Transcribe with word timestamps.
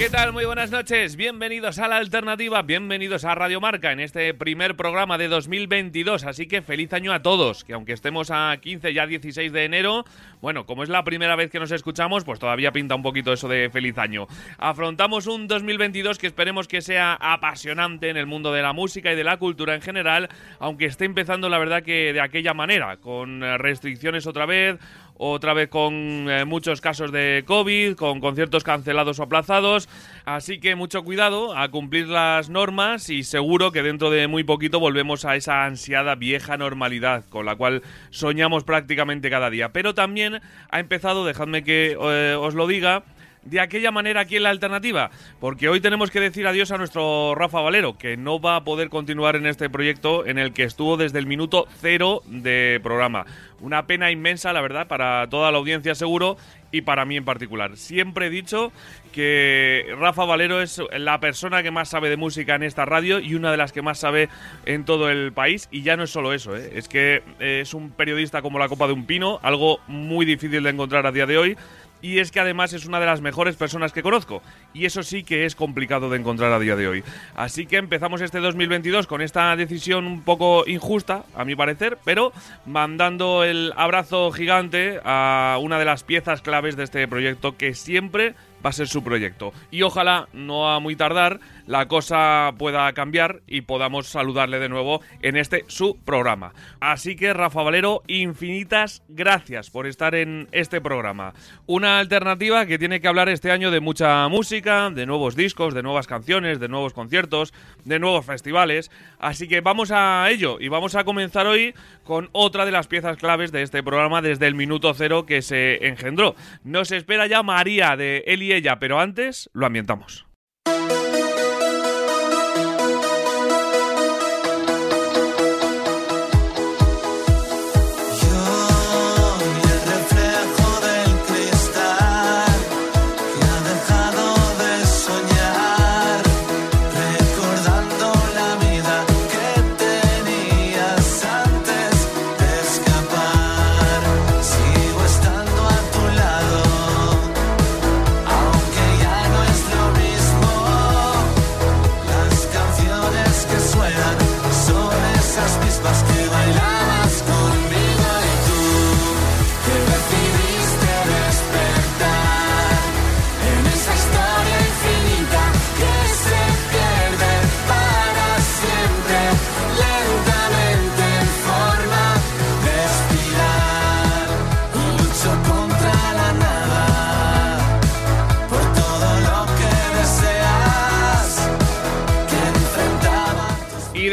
¿Qué 0.00 0.08
tal? 0.08 0.32
Muy 0.32 0.46
buenas 0.46 0.70
noches. 0.70 1.14
Bienvenidos 1.14 1.78
a 1.78 1.86
La 1.86 1.98
Alternativa, 1.98 2.62
bienvenidos 2.62 3.26
a 3.26 3.34
Radio 3.34 3.60
Marca 3.60 3.92
en 3.92 4.00
este 4.00 4.32
primer 4.32 4.74
programa 4.74 5.18
de 5.18 5.28
2022. 5.28 6.24
Así 6.24 6.46
que 6.46 6.62
feliz 6.62 6.94
año 6.94 7.12
a 7.12 7.20
todos, 7.20 7.64
que 7.64 7.74
aunque 7.74 7.92
estemos 7.92 8.30
a 8.30 8.56
15, 8.56 8.94
ya 8.94 9.06
16 9.06 9.52
de 9.52 9.64
enero, 9.66 10.06
bueno, 10.40 10.64
como 10.64 10.84
es 10.84 10.88
la 10.88 11.04
primera 11.04 11.36
vez 11.36 11.50
que 11.50 11.60
nos 11.60 11.70
escuchamos, 11.70 12.24
pues 12.24 12.38
todavía 12.38 12.72
pinta 12.72 12.94
un 12.94 13.02
poquito 13.02 13.30
eso 13.30 13.46
de 13.46 13.68
feliz 13.68 13.98
año. 13.98 14.26
Afrontamos 14.56 15.26
un 15.26 15.46
2022 15.48 16.16
que 16.16 16.28
esperemos 16.28 16.66
que 16.66 16.80
sea 16.80 17.12
apasionante 17.20 18.08
en 18.08 18.16
el 18.16 18.24
mundo 18.24 18.54
de 18.54 18.62
la 18.62 18.72
música 18.72 19.12
y 19.12 19.16
de 19.16 19.24
la 19.24 19.36
cultura 19.36 19.74
en 19.74 19.82
general, 19.82 20.30
aunque 20.60 20.86
esté 20.86 21.04
empezando 21.04 21.50
la 21.50 21.58
verdad 21.58 21.82
que 21.82 22.14
de 22.14 22.22
aquella 22.22 22.54
manera, 22.54 22.96
con 22.96 23.42
restricciones 23.58 24.26
otra 24.26 24.46
vez, 24.46 24.78
otra 25.22 25.52
vez 25.52 25.68
con 25.68 26.30
eh, 26.30 26.46
muchos 26.46 26.80
casos 26.80 27.12
de 27.12 27.44
COVID, 27.46 27.94
con 27.94 28.20
conciertos 28.20 28.64
cancelados 28.64 29.20
o 29.20 29.24
aplazados. 29.24 29.86
Así 30.24 30.60
que 30.60 30.74
mucho 30.76 31.04
cuidado 31.04 31.54
a 31.54 31.68
cumplir 31.70 32.08
las 32.08 32.48
normas 32.48 33.10
y 33.10 33.22
seguro 33.22 33.70
que 33.70 33.82
dentro 33.82 34.10
de 34.10 34.28
muy 34.28 34.44
poquito 34.44 34.80
volvemos 34.80 35.26
a 35.26 35.36
esa 35.36 35.66
ansiada 35.66 36.14
vieja 36.14 36.56
normalidad 36.56 37.24
con 37.28 37.44
la 37.44 37.56
cual 37.56 37.82
soñamos 38.08 38.64
prácticamente 38.64 39.28
cada 39.28 39.50
día. 39.50 39.72
Pero 39.72 39.94
también 39.94 40.40
ha 40.70 40.80
empezado, 40.80 41.26
dejadme 41.26 41.64
que 41.64 41.98
eh, 42.00 42.36
os 42.40 42.54
lo 42.54 42.66
diga, 42.66 43.04
de 43.42 43.60
aquella 43.60 43.90
manera 43.90 44.20
aquí 44.20 44.36
en 44.36 44.42
la 44.42 44.50
alternativa, 44.50 45.10
porque 45.40 45.68
hoy 45.68 45.80
tenemos 45.80 46.10
que 46.10 46.20
decir 46.20 46.46
adiós 46.46 46.70
a 46.72 46.78
nuestro 46.78 47.34
Rafa 47.34 47.60
Valero, 47.60 47.96
que 47.96 48.16
no 48.16 48.40
va 48.40 48.56
a 48.56 48.64
poder 48.64 48.90
continuar 48.90 49.36
en 49.36 49.46
este 49.46 49.70
proyecto 49.70 50.26
en 50.26 50.38
el 50.38 50.52
que 50.52 50.64
estuvo 50.64 50.96
desde 50.96 51.18
el 51.18 51.26
minuto 51.26 51.66
cero 51.80 52.22
de 52.26 52.80
programa. 52.82 53.24
Una 53.60 53.86
pena 53.86 54.10
inmensa, 54.10 54.52
la 54.52 54.62
verdad, 54.62 54.86
para 54.86 55.28
toda 55.28 55.50
la 55.50 55.58
audiencia 55.58 55.94
seguro 55.94 56.36
y 56.72 56.82
para 56.82 57.04
mí 57.04 57.16
en 57.16 57.24
particular. 57.24 57.76
Siempre 57.76 58.26
he 58.26 58.30
dicho 58.30 58.72
que 59.12 59.86
Rafa 59.98 60.24
Valero 60.24 60.62
es 60.62 60.80
la 60.96 61.20
persona 61.20 61.62
que 61.62 61.70
más 61.70 61.88
sabe 61.88 62.08
de 62.08 62.16
música 62.16 62.54
en 62.54 62.62
esta 62.62 62.84
radio 62.84 63.18
y 63.18 63.34
una 63.34 63.50
de 63.50 63.56
las 63.56 63.72
que 63.72 63.82
más 63.82 63.98
sabe 63.98 64.28
en 64.66 64.84
todo 64.84 65.10
el 65.10 65.32
país. 65.32 65.68
Y 65.70 65.82
ya 65.82 65.96
no 65.96 66.04
es 66.04 66.10
solo 66.10 66.32
eso, 66.32 66.56
¿eh? 66.56 66.72
es 66.74 66.88
que 66.88 67.22
es 67.38 67.74
un 67.74 67.90
periodista 67.90 68.40
como 68.40 68.58
la 68.58 68.68
copa 68.68 68.86
de 68.86 68.92
un 68.92 69.04
pino, 69.04 69.40
algo 69.42 69.80
muy 69.88 70.24
difícil 70.24 70.62
de 70.62 70.70
encontrar 70.70 71.06
a 71.06 71.12
día 71.12 71.26
de 71.26 71.38
hoy 71.38 71.56
y 72.02 72.18
es 72.18 72.30
que 72.30 72.40
además 72.40 72.72
es 72.72 72.86
una 72.86 73.00
de 73.00 73.06
las 73.06 73.20
mejores 73.20 73.56
personas 73.56 73.92
que 73.92 74.02
conozco. 74.02 74.42
Y 74.72 74.86
eso 74.86 75.02
sí 75.02 75.22
que 75.22 75.44
es 75.44 75.54
complicado 75.54 76.10
de 76.10 76.18
encontrar 76.18 76.52
a 76.52 76.58
día 76.58 76.76
de 76.76 76.88
hoy. 76.88 77.04
Así 77.34 77.66
que 77.66 77.76
empezamos 77.76 78.20
este 78.20 78.38
2022 78.38 79.06
con 79.06 79.22
esta 79.22 79.54
decisión 79.56 80.06
un 80.06 80.22
poco 80.22 80.64
injusta, 80.66 81.24
a 81.34 81.44
mi 81.44 81.56
parecer, 81.56 81.98
pero 82.04 82.32
mandando 82.66 83.44
el 83.44 83.72
abrazo 83.76 84.30
gigante 84.32 85.00
a 85.04 85.58
una 85.60 85.78
de 85.78 85.84
las 85.84 86.04
piezas 86.04 86.42
claves 86.42 86.76
de 86.76 86.84
este 86.84 87.06
proyecto 87.08 87.56
que 87.56 87.74
siempre 87.74 88.34
va 88.64 88.70
a 88.70 88.72
ser 88.72 88.88
su 88.88 89.02
proyecto. 89.02 89.52
Y 89.70 89.82
ojalá, 89.82 90.28
no 90.32 90.70
a 90.70 90.80
muy 90.80 90.96
tardar, 90.96 91.40
la 91.66 91.86
cosa 91.88 92.52
pueda 92.58 92.92
cambiar 92.92 93.42
y 93.46 93.62
podamos 93.62 94.08
saludarle 94.08 94.58
de 94.58 94.68
nuevo 94.68 95.00
en 95.22 95.36
este 95.36 95.64
su 95.68 95.98
programa. 96.04 96.52
Así 96.80 97.16
que, 97.16 97.32
Rafa 97.32 97.62
Valero, 97.62 98.02
infinitas 98.08 99.02
gracias 99.08 99.70
por 99.70 99.86
estar 99.86 100.14
en 100.14 100.48
este 100.52 100.80
programa. 100.80 101.32
Una 101.66 101.98
alternativa 101.98 102.66
que 102.66 102.78
tiene 102.78 103.00
que 103.00 103.08
hablar 103.08 103.28
este 103.28 103.50
año 103.50 103.70
de 103.70 103.80
mucha 103.80 104.26
música, 104.28 104.90
de 104.90 105.06
nuevos 105.06 105.36
discos, 105.36 105.74
de 105.74 105.82
nuevas 105.82 106.06
canciones, 106.06 106.58
de 106.60 106.68
nuevos 106.68 106.92
conciertos, 106.92 107.54
de 107.84 107.98
nuevos 107.98 108.26
festivales. 108.26 108.90
Así 109.18 109.46
que 109.46 109.60
vamos 109.60 109.90
a 109.92 110.28
ello 110.30 110.58
y 110.60 110.68
vamos 110.68 110.94
a 110.94 111.04
comenzar 111.04 111.46
hoy 111.46 111.74
con 112.02 112.28
otra 112.32 112.64
de 112.64 112.72
las 112.72 112.88
piezas 112.88 113.16
claves 113.16 113.52
de 113.52 113.62
este 113.62 113.82
programa 113.82 114.22
desde 114.22 114.46
el 114.46 114.54
minuto 114.54 114.92
cero 114.94 115.26
que 115.26 115.42
se 115.42 115.86
engendró. 115.86 116.34
Nos 116.64 116.90
espera 116.90 117.26
ya 117.26 117.42
María 117.42 117.96
de 117.96 118.24
Eli 118.26 118.49
ella, 118.52 118.78
pero 118.78 119.00
antes 119.00 119.50
lo 119.52 119.66
ambientamos. 119.66 120.29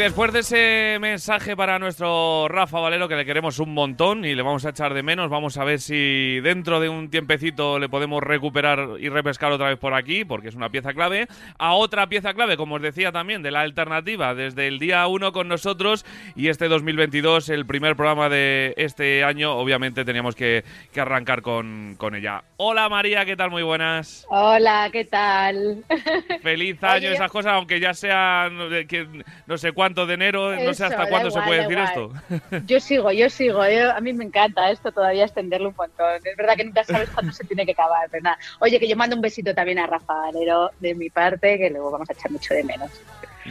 Después 0.08 0.32
de 0.32 0.38
ese 0.38 0.98
mensaje 1.00 1.54
para 1.54 1.78
nuestro 1.78 2.48
Rafa 2.48 2.80
Valero, 2.80 3.08
que 3.08 3.14
le 3.14 3.26
queremos 3.26 3.58
un 3.58 3.74
montón 3.74 4.24
y 4.24 4.34
le 4.34 4.40
vamos 4.40 4.64
a 4.64 4.70
echar 4.70 4.94
de 4.94 5.02
menos, 5.02 5.28
vamos 5.28 5.58
a 5.58 5.64
ver 5.64 5.80
si 5.80 6.40
dentro 6.40 6.80
de 6.80 6.88
un 6.88 7.10
tiempecito 7.10 7.78
le 7.78 7.90
podemos 7.90 8.22
recuperar 8.22 8.92
y 8.98 9.10
repescar 9.10 9.52
otra 9.52 9.68
vez 9.68 9.78
por 9.78 9.92
aquí, 9.92 10.24
porque 10.24 10.48
es 10.48 10.54
una 10.54 10.70
pieza 10.70 10.94
clave. 10.94 11.28
A 11.58 11.74
otra 11.74 12.06
pieza 12.06 12.32
clave, 12.32 12.56
como 12.56 12.76
os 12.76 12.80
decía 12.80 13.12
también, 13.12 13.42
de 13.42 13.50
la 13.50 13.60
alternativa, 13.60 14.34
desde 14.34 14.66
el 14.66 14.78
día 14.78 15.06
1 15.06 15.30
con 15.32 15.46
nosotros 15.46 16.06
y 16.34 16.48
este 16.48 16.68
2022, 16.68 17.50
el 17.50 17.66
primer 17.66 17.94
programa 17.94 18.30
de 18.30 18.72
este 18.78 19.24
año, 19.24 19.56
obviamente 19.56 20.06
teníamos 20.06 20.34
que, 20.34 20.64
arrancar 20.96 21.42
con, 21.42 21.96
con, 21.98 22.14
ella. 22.14 22.44
Hola 22.56 22.88
María, 22.88 23.26
¿qué 23.26 23.36
tal? 23.36 23.50
Muy 23.50 23.62
buenas. 23.62 24.24
Hola, 24.30 24.88
¿qué 24.90 25.04
tal? 25.04 25.84
Feliz 26.42 26.82
año, 26.82 27.10
esas 27.10 27.30
cosas, 27.30 27.52
aunque 27.52 27.78
ya 27.78 27.92
sea 27.92 28.48
no 29.46 29.58
sé 29.58 29.72
cuánto 29.72 29.97
de 30.06 30.14
enero, 30.14 30.54
no 30.56 30.74
sé 30.74 30.84
hasta 30.84 31.08
cuándo 31.08 31.30
se 31.30 31.40
puede 31.40 31.62
decir 31.62 31.78
esto. 31.78 32.12
Yo 32.66 32.80
sigo, 32.80 33.12
yo 33.12 33.30
sigo. 33.30 33.62
a 33.62 34.00
mí 34.00 34.12
me 34.12 34.24
encanta 34.24 34.70
esto 34.70 34.92
todavía 34.92 35.24
extenderlo 35.24 35.70
un 35.70 35.74
montón. 35.76 36.20
Es 36.24 36.36
verdad 36.36 36.56
que 36.56 36.64
nunca 36.64 36.84
sabes 36.84 37.10
cuándo 37.10 37.32
se 37.32 37.44
tiene 37.44 37.64
que 37.64 37.72
acabar, 37.72 38.08
pero 38.10 38.22
nada. 38.22 38.38
Oye, 38.60 38.78
que 38.78 38.88
yo 38.88 38.96
mando 38.96 39.16
un 39.16 39.22
besito 39.22 39.54
también 39.54 39.78
a 39.78 39.86
Rafa 39.86 40.14
Valero 40.14 40.70
de 40.80 40.94
mi 40.94 41.10
parte, 41.10 41.58
que 41.58 41.70
luego 41.70 41.90
vamos 41.90 42.08
a 42.10 42.12
echar 42.12 42.30
mucho 42.30 42.54
de 42.54 42.64
menos. 42.64 42.90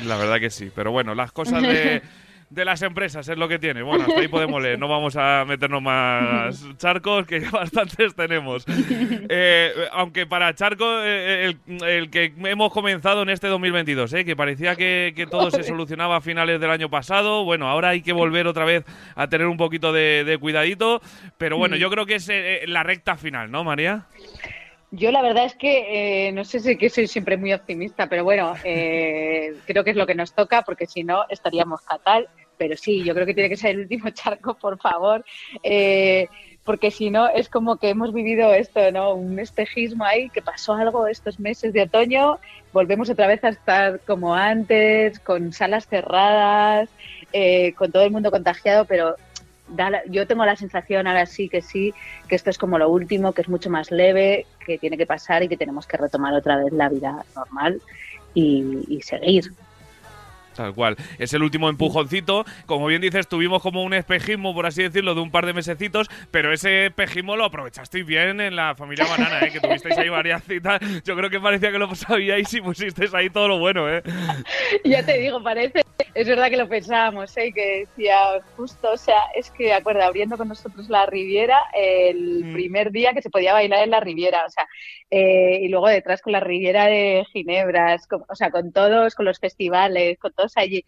La 0.06 0.18
verdad 0.18 0.40
que 0.40 0.50
sí, 0.50 0.72
pero 0.74 0.92
bueno, 0.92 1.16
las 1.16 1.32
cosas 1.32 1.62
de 1.62 2.02
de 2.50 2.64
las 2.64 2.82
empresas, 2.82 3.28
es 3.28 3.38
lo 3.38 3.48
que 3.48 3.60
tiene. 3.60 3.82
Bueno, 3.82 4.06
hasta 4.06 4.20
ahí 4.20 4.28
podemos 4.28 4.62
leer, 4.62 4.80
no 4.80 4.88
vamos 4.88 5.16
a 5.18 5.44
meternos 5.46 5.82
más 5.82 6.66
charcos, 6.78 7.26
que 7.26 7.42
ya 7.42 7.50
bastantes 7.52 8.16
tenemos. 8.16 8.66
Eh, 8.68 9.72
aunque 9.92 10.26
para 10.26 10.54
charco, 10.56 10.86
eh, 11.04 11.56
el, 11.68 12.10
que 12.10 12.34
hemos 12.46 12.72
comenzado 12.72 13.24
en 13.24 13.30
este 13.30 13.48
2022, 13.48 14.14
eh, 14.14 14.26
que 14.26 14.36
parecía 14.36 14.76
que, 14.76 15.28
todo 15.30 15.52
se 15.52 15.64
solucionaba 15.64 16.18
a 16.18 16.22
finales 16.22 16.60
del 16.62 16.70
año 16.70 16.90
pasado, 16.90 17.44
bueno, 17.44 17.68
ahora 17.68 17.90
hay 17.90 18.02
que 18.02 18.14
volver 18.14 18.48
otra 18.48 18.66
vez 18.66 18.86
a 19.16 19.28
tener 19.28 19.48
un 19.48 19.58
poquito 19.58 19.92
de, 19.92 20.24
de 20.24 20.38
cuidadito, 20.38 21.02
pero 21.38 21.58
bueno, 21.58 21.76
mm. 21.76 21.80
yo 21.80 21.90
creo 21.90 22.06
que 22.06 22.16
es 22.16 22.30
la 22.66 22.84
recta 22.84 23.18
final, 23.18 23.52
¿no, 23.52 23.64
María? 23.64 24.06
Yo 24.92 25.12
la 25.12 25.22
verdad 25.22 25.46
es 25.46 25.56
que 25.56 26.28
eh, 26.28 26.32
no 26.32 26.46
sé 26.46 26.62
si 26.62 26.78
que 26.78 26.90
soy 26.90 27.08
siempre 27.08 27.36
muy 27.36 27.52
optimista, 27.52 28.08
pero 28.08 28.24
bueno, 28.24 28.54
eh, 28.64 29.54
creo 29.66 29.84
que 29.84 29.90
es 29.90 29.98
lo 29.98 30.08
que 30.08 30.16
nos 30.16 30.34
toca 30.34 30.62
porque 30.62 30.86
si 30.86 31.04
no 31.04 31.26
estaríamos 31.30 31.82
fatal. 31.82 32.30
Pero 32.58 32.76
sí, 32.76 33.04
yo 33.04 33.14
creo 33.14 33.28
que 33.28 33.36
tiene 33.36 33.50
que 33.50 33.58
ser 33.58 33.72
el 33.72 33.82
último 33.82 34.10
charco, 34.12 34.56
por 34.56 34.80
favor, 34.80 35.24
eh, 35.62 36.28
porque 36.64 36.90
si 36.90 37.12
no 37.12 37.28
es 37.28 37.50
como 37.50 37.78
que 37.78 37.90
hemos 37.90 38.14
vivido 38.14 38.52
esto, 38.54 38.92
¿no? 38.92 39.14
Un 39.14 39.38
espejismo 39.38 40.06
ahí, 40.06 40.30
que 40.30 40.42
pasó 40.42 40.74
algo 40.74 41.06
estos 41.08 41.40
meses 41.40 41.72
de 41.72 41.84
otoño, 41.84 42.40
volvemos 42.74 43.10
otra 43.10 43.28
vez 43.28 43.44
a 43.44 43.50
estar 43.50 44.00
como 44.08 44.34
antes, 44.34 45.20
con 45.20 45.54
salas 45.54 45.88
cerradas, 45.88 46.90
con 47.76 47.92
todo 47.92 48.04
el 48.04 48.12
mundo 48.12 48.32
contagiado, 48.32 48.86
pero 48.86 49.16
yo 50.10 50.28
tengo 50.28 50.46
la 50.46 50.56
sensación 50.56 51.08
ahora 51.08 51.26
sí 51.26 51.50
que 51.50 51.62
sí, 51.62 51.94
que 52.28 52.36
esto 52.36 52.50
es 52.50 52.58
como 52.58 52.78
lo 52.78 52.90
último, 52.90 53.34
que 53.34 53.42
es 53.42 53.50
mucho 53.50 53.70
más 53.70 53.92
leve, 53.92 54.46
que 54.66 54.78
tiene 54.78 54.98
que 54.98 55.06
pasar 55.06 55.44
y 55.44 55.48
que 55.48 55.58
tenemos 55.58 55.86
que 55.88 55.98
retomar 55.98 56.34
otra 56.34 56.58
vez 56.58 56.72
la 56.74 56.90
vida 56.90 57.26
normal. 57.36 57.82
y 58.34 59.02
seguir. 59.02 59.52
Tal 60.58 60.74
cual. 60.74 60.96
Es 61.20 61.34
el 61.34 61.44
último 61.44 61.70
empujoncito. 61.70 62.44
Como 62.66 62.88
bien 62.88 63.00
dices, 63.00 63.28
tuvimos 63.28 63.62
como 63.62 63.84
un 63.84 63.94
espejismo, 63.94 64.56
por 64.56 64.66
así 64.66 64.82
decirlo, 64.82 65.14
de 65.14 65.22
un 65.22 65.30
par 65.30 65.46
de 65.46 65.54
mesecitos, 65.54 66.10
pero 66.32 66.52
ese 66.52 66.88
espejismo 66.88 67.36
lo 67.36 67.46
aprovechasteis 67.46 68.04
bien 68.04 68.42
en 68.42 68.56
la 68.56 68.74
familia 68.74 69.06
banana, 69.06 69.40
¿eh? 69.46 69.52
que 69.52 69.60
tuvisteis 69.60 69.96
ahí 70.00 70.10
varias 70.10 70.44
citas. 70.44 70.82
Yo 71.06 71.16
creo 71.16 71.30
que 71.30 71.40
parecía 71.40 71.72
que 71.72 71.78
lo 71.78 71.94
sabíais 71.94 72.52
y 72.56 72.62
pusisteis 72.62 73.14
ahí 73.14 73.30
todo 73.30 73.48
lo 73.48 73.60
bueno, 73.60 73.88
¿eh? 73.88 74.02
Ya 74.84 75.06
te 75.06 75.20
digo, 75.20 75.44
parece. 75.44 75.82
Es 76.16 76.28
verdad 76.28 76.50
que 76.50 76.58
lo 76.58 76.68
pensábamos, 76.68 77.38
¿eh? 77.38 77.52
Que 77.54 77.86
decía, 77.86 78.18
justo, 78.56 78.94
o 78.94 78.98
sea, 78.98 79.22
es 79.36 79.52
que, 79.52 79.74
acuerda, 79.74 80.08
abriendo 80.08 80.38
con 80.38 80.48
nosotros 80.48 80.90
la 80.90 81.06
Riviera, 81.06 81.60
el 81.74 82.46
mm. 82.46 82.54
primer 82.54 82.92
día 82.92 83.14
que 83.14 83.22
se 83.22 83.30
podía 83.30 83.54
bailar 83.54 83.84
en 83.84 83.92
la 83.92 84.00
Riviera, 84.00 84.44
o 84.44 84.50
sea, 84.50 84.68
eh, 85.10 85.60
y 85.62 85.70
luego 85.70 85.88
detrás 85.88 86.22
con 86.22 86.34
la 86.34 86.42
Riviera 86.42 86.86
de 86.86 87.26
Ginebras, 87.32 88.08
o 88.28 88.36
sea, 88.36 88.52
con 88.52 88.74
todos, 88.74 89.16
con 89.16 89.26
los 89.26 89.40
festivales, 89.40 90.18
con 90.20 90.34
todos 90.34 90.47
allí. 90.56 90.86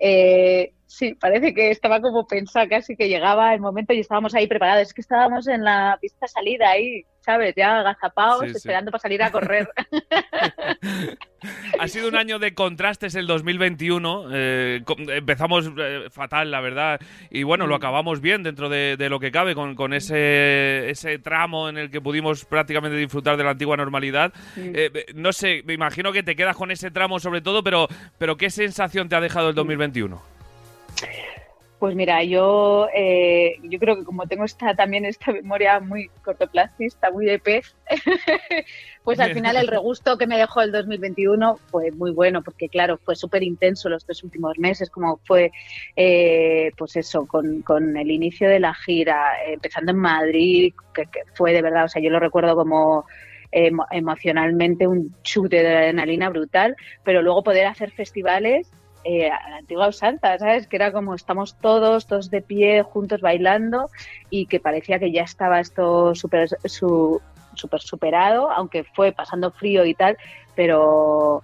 Eh, 0.00 0.72
sí, 0.86 1.14
parece 1.14 1.52
que 1.54 1.70
estaba 1.70 2.00
como 2.00 2.26
pensada 2.26 2.68
casi 2.68 2.96
que 2.96 3.08
llegaba 3.08 3.52
el 3.54 3.60
momento 3.60 3.92
y 3.92 4.00
estábamos 4.00 4.34
ahí 4.34 4.46
preparados. 4.46 4.88
Es 4.88 4.94
que 4.94 5.00
estábamos 5.00 5.46
en 5.48 5.64
la 5.64 5.98
pista 6.00 6.26
salida 6.26 6.70
ahí, 6.70 7.04
¿sabes? 7.20 7.54
Ya 7.56 7.80
agazapados, 7.80 8.44
esperando 8.44 8.90
para 8.90 9.02
salir 9.02 9.22
a 9.22 9.30
correr. 9.30 9.68
ha 11.80 11.88
sido 11.88 12.08
un 12.08 12.16
año 12.16 12.38
de 12.38 12.54
contrastes 12.54 13.14
el 13.14 13.26
2021. 13.26 14.28
Eh, 14.32 14.82
empezamos 15.08 15.70
eh, 15.76 16.06
fatal, 16.10 16.50
la 16.50 16.60
verdad. 16.60 17.00
Y 17.30 17.42
bueno, 17.42 17.66
lo 17.66 17.74
mm. 17.74 17.78
acabamos 17.78 18.20
bien 18.20 18.42
dentro 18.42 18.68
de, 18.68 18.96
lo 19.08 19.18
que 19.18 19.32
cabe, 19.32 19.54
con, 19.54 19.92
ese, 19.92 20.88
ese 20.88 21.18
tramo 21.18 21.68
en 21.68 21.78
el 21.78 21.90
que 21.90 22.00
pudimos 22.00 22.44
prácticamente 22.44 22.96
disfrutar 22.96 23.36
de 23.36 23.44
la 23.44 23.50
antigua 23.50 23.76
normalidad. 23.76 24.32
Eh, 24.56 25.06
no 25.14 25.32
sé, 25.32 25.62
me 25.64 25.74
imagino 25.74 26.12
que 26.12 26.22
te 26.22 26.36
quedas 26.36 26.56
con 26.56 26.70
ese 26.70 26.90
tramo 26.90 27.18
sobre 27.18 27.40
todo, 27.40 27.62
pero, 27.62 27.88
pero 28.18 28.36
¿qué 28.36 28.50
sensación 28.50 29.08
te 29.08 29.16
ha 29.16 29.20
dejado 29.20 29.48
el 29.48 29.54
2021? 29.54 30.35
Pues 31.78 31.94
mira, 31.94 32.24
yo, 32.24 32.88
eh, 32.94 33.56
yo 33.62 33.78
creo 33.78 33.96
que 33.96 34.04
como 34.04 34.26
tengo 34.26 34.44
esta, 34.44 34.74
también 34.74 35.04
esta 35.04 35.30
memoria 35.30 35.78
muy 35.78 36.08
cortoplacista, 36.24 37.10
muy 37.10 37.26
de 37.26 37.38
pez, 37.38 37.76
pues 39.04 39.20
al 39.20 39.34
final 39.34 39.56
el 39.56 39.66
regusto 39.66 40.16
que 40.16 40.26
me 40.26 40.38
dejó 40.38 40.62
el 40.62 40.72
2021 40.72 41.58
fue 41.70 41.90
muy 41.92 42.12
bueno, 42.12 42.42
porque 42.42 42.70
claro, 42.70 42.98
fue 43.04 43.14
súper 43.14 43.42
intenso 43.42 43.90
los 43.90 44.06
tres 44.06 44.24
últimos 44.24 44.58
meses, 44.58 44.88
como 44.88 45.20
fue, 45.24 45.52
eh, 45.96 46.70
pues 46.78 46.96
eso, 46.96 47.26
con, 47.26 47.60
con, 47.60 47.94
el 47.98 48.10
inicio 48.10 48.48
de 48.48 48.60
la 48.60 48.72
gira, 48.72 49.34
empezando 49.46 49.90
en 49.90 49.98
Madrid, 49.98 50.72
que, 50.94 51.06
fue 51.34 51.52
de 51.52 51.60
verdad, 51.60 51.84
o 51.84 51.88
sea, 51.88 52.00
yo 52.00 52.08
lo 52.08 52.20
recuerdo 52.20 52.56
como 52.56 53.04
emocionalmente 53.52 54.86
un 54.86 55.14
chute 55.22 55.62
de 55.62 55.76
adrenalina 55.76 56.28
brutal, 56.30 56.74
pero 57.04 57.22
luego 57.22 57.42
poder 57.42 57.66
hacer 57.66 57.90
festivales 57.90 58.70
eh, 59.08 59.30
a 59.30 59.50
la 59.50 59.56
antigua 59.58 59.92
Santa, 59.92 60.36
¿sabes? 60.36 60.66
Que 60.66 60.74
era 60.74 60.92
como 60.92 61.14
estamos 61.14 61.56
todos, 61.58 62.08
todos 62.08 62.28
de 62.28 62.42
pie, 62.42 62.82
juntos 62.82 63.20
bailando 63.20 63.88
y 64.30 64.46
que 64.46 64.58
parecía 64.58 64.98
que 64.98 65.12
ya 65.12 65.22
estaba 65.22 65.60
esto 65.60 66.14
súper 66.16 66.48
su, 66.64 67.20
super 67.54 67.80
superado, 67.80 68.50
aunque 68.50 68.82
fue 68.82 69.12
pasando 69.12 69.52
frío 69.52 69.84
y 69.84 69.94
tal, 69.94 70.18
pero 70.56 71.42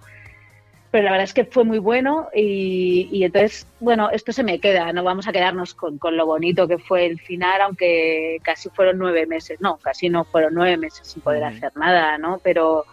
pero 0.91 1.05
la 1.05 1.11
verdad 1.11 1.23
es 1.23 1.33
que 1.33 1.45
fue 1.45 1.63
muy 1.63 1.79
bueno 1.79 2.27
y, 2.35 3.23
entonces, 3.23 3.65
bueno, 3.79 4.11
esto 4.11 4.31
se 4.31 4.43
me 4.43 4.59
queda, 4.59 4.91
no 4.93 5.03
vamos 5.03 5.27
a 5.27 5.31
quedarnos 5.31 5.73
con, 5.73 5.97
con, 5.97 6.17
lo 6.17 6.25
bonito 6.25 6.67
que 6.67 6.77
fue 6.77 7.07
el 7.07 7.19
final, 7.19 7.61
aunque 7.61 8.39
casi 8.43 8.69
fueron 8.69 8.99
nueve 8.99 9.25
meses, 9.25 9.59
no, 9.59 9.77
casi 9.77 10.09
no 10.09 10.23
fueron 10.25 10.53
nueve 10.53 10.77
meses 10.77 11.07
sin 11.07 11.23
poder 11.23 11.45
hacer 11.45 11.71
nada, 11.77 12.19
¿no? 12.19 12.39
Pero, 12.43 12.85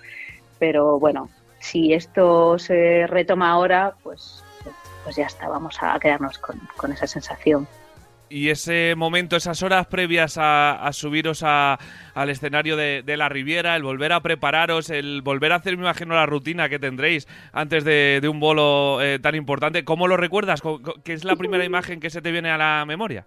pero 0.58 0.98
bueno, 0.98 1.28
si 1.58 1.92
esto 1.92 2.58
se 2.58 3.06
retoma 3.06 3.50
ahora, 3.50 3.94
pues 4.02 4.44
pues 5.04 5.16
ya 5.16 5.26
está, 5.26 5.48
vamos 5.48 5.76
a 5.80 5.98
quedarnos 5.98 6.38
con, 6.38 6.92
esa 6.92 7.06
sensación. 7.06 7.66
Y 8.28 8.50
ese 8.50 8.94
momento, 8.96 9.34
esas 9.34 9.60
horas 9.64 9.88
previas 9.88 10.36
a, 10.38 10.88
subiros 10.92 11.42
al 11.42 12.30
escenario 12.30 12.76
de, 12.76 13.16
la 13.16 13.28
Riviera, 13.28 13.74
el 13.74 13.82
volver 13.82 14.12
a 14.12 14.20
prepararos, 14.20 14.88
el 14.90 15.22
volver 15.22 15.52
a 15.52 15.56
hacer, 15.56 15.76
me 15.76 15.82
imagino, 15.82 16.14
la 16.14 16.26
rutina 16.26 16.68
que 16.68 16.78
tendréis 16.78 17.26
antes 17.52 17.82
de, 17.82 18.20
un 18.30 18.38
bolo 18.38 19.02
eh, 19.02 19.18
tan 19.18 19.34
importante, 19.34 19.84
¿cómo 19.84 20.06
lo 20.06 20.16
recuerdas? 20.16 20.62
¿Qué 21.02 21.12
es 21.12 21.24
la 21.24 21.34
primera 21.34 21.64
imagen 21.64 21.98
que 21.98 22.10
se 22.10 22.22
te 22.22 22.30
viene 22.30 22.50
a 22.50 22.56
la 22.56 22.84
memoria? 22.86 23.26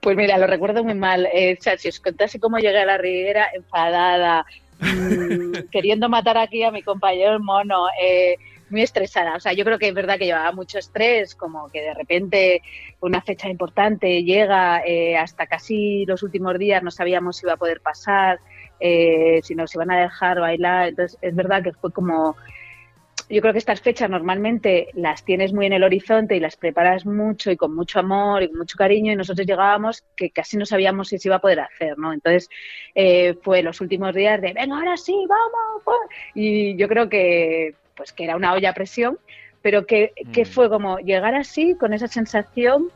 Pues 0.00 0.16
mira, 0.16 0.38
lo 0.38 0.46
recuerdo 0.46 0.82
muy 0.82 0.94
mal. 0.94 1.28
Eh, 1.32 1.58
si 1.60 1.88
os 1.88 2.00
contase 2.00 2.40
cómo 2.40 2.58
llegué 2.58 2.78
a 2.78 2.86
la 2.86 2.98
Riviera, 2.98 3.48
enfadada, 3.54 4.44
mm, 4.80 5.68
queriendo 5.70 6.08
matar 6.08 6.38
aquí 6.38 6.62
a 6.62 6.70
mi 6.70 6.82
compañero 6.82 7.38
mono. 7.40 7.86
Eh, 8.00 8.36
muy 8.74 8.82
estresada. 8.82 9.36
O 9.36 9.40
sea, 9.40 9.52
yo 9.52 9.64
creo 9.64 9.78
que 9.78 9.88
es 9.88 9.94
verdad 9.94 10.18
que 10.18 10.26
llevaba 10.26 10.50
mucho 10.52 10.78
estrés, 10.78 11.34
como 11.34 11.68
que 11.68 11.80
de 11.80 11.94
repente 11.94 12.60
una 13.00 13.22
fecha 13.22 13.48
importante 13.48 14.24
llega, 14.24 14.82
eh, 14.84 15.16
hasta 15.16 15.46
casi 15.46 16.04
los 16.06 16.22
últimos 16.24 16.58
días 16.58 16.82
no 16.82 16.90
sabíamos 16.90 17.36
si 17.36 17.46
iba 17.46 17.54
a 17.54 17.56
poder 17.56 17.80
pasar, 17.80 18.40
eh, 18.80 19.40
si 19.44 19.54
nos 19.54 19.74
iban 19.74 19.92
a 19.92 20.00
dejar 20.02 20.40
bailar. 20.40 20.88
Entonces, 20.88 21.16
es 21.22 21.34
verdad 21.34 21.62
que 21.62 21.72
fue 21.72 21.92
como. 21.92 22.36
Yo 23.30 23.40
creo 23.40 23.52
que 23.54 23.58
estas 23.58 23.80
fechas 23.80 24.10
normalmente 24.10 24.88
las 24.92 25.24
tienes 25.24 25.54
muy 25.54 25.64
en 25.64 25.72
el 25.72 25.84
horizonte 25.84 26.36
y 26.36 26.40
las 26.40 26.56
preparas 26.56 27.06
mucho 27.06 27.50
y 27.50 27.56
con 27.56 27.74
mucho 27.74 28.00
amor 28.00 28.42
y 28.42 28.48
con 28.48 28.58
mucho 28.58 28.76
cariño 28.76 29.12
y 29.12 29.16
nosotros 29.16 29.46
llegábamos 29.46 30.04
que 30.14 30.30
casi 30.30 30.58
no 30.58 30.66
sabíamos 30.66 31.08
si 31.08 31.18
se 31.18 31.28
iba 31.28 31.36
a 31.36 31.40
poder 31.40 31.60
hacer, 31.60 31.96
¿no? 31.96 32.12
Entonces 32.12 32.50
eh, 32.94 33.34
fue 33.40 33.62
los 33.62 33.80
últimos 33.80 34.14
días 34.14 34.42
de, 34.42 34.52
venga, 34.52 34.76
ahora 34.76 34.96
sí, 34.98 35.14
vamos. 35.26 35.82
Pues". 35.84 35.98
Y 36.34 36.76
yo 36.76 36.86
creo 36.86 37.08
que 37.08 37.74
pues 37.96 38.12
que 38.12 38.24
era 38.24 38.36
una 38.36 38.52
olla 38.52 38.70
a 38.70 38.74
presión, 38.74 39.18
pero 39.62 39.86
que, 39.86 40.12
mm. 40.24 40.44
fue 40.44 40.68
como 40.68 40.98
llegar 40.98 41.34
así, 41.34 41.74
con 41.74 41.94
esa 41.94 42.08
sensación. 42.08 42.90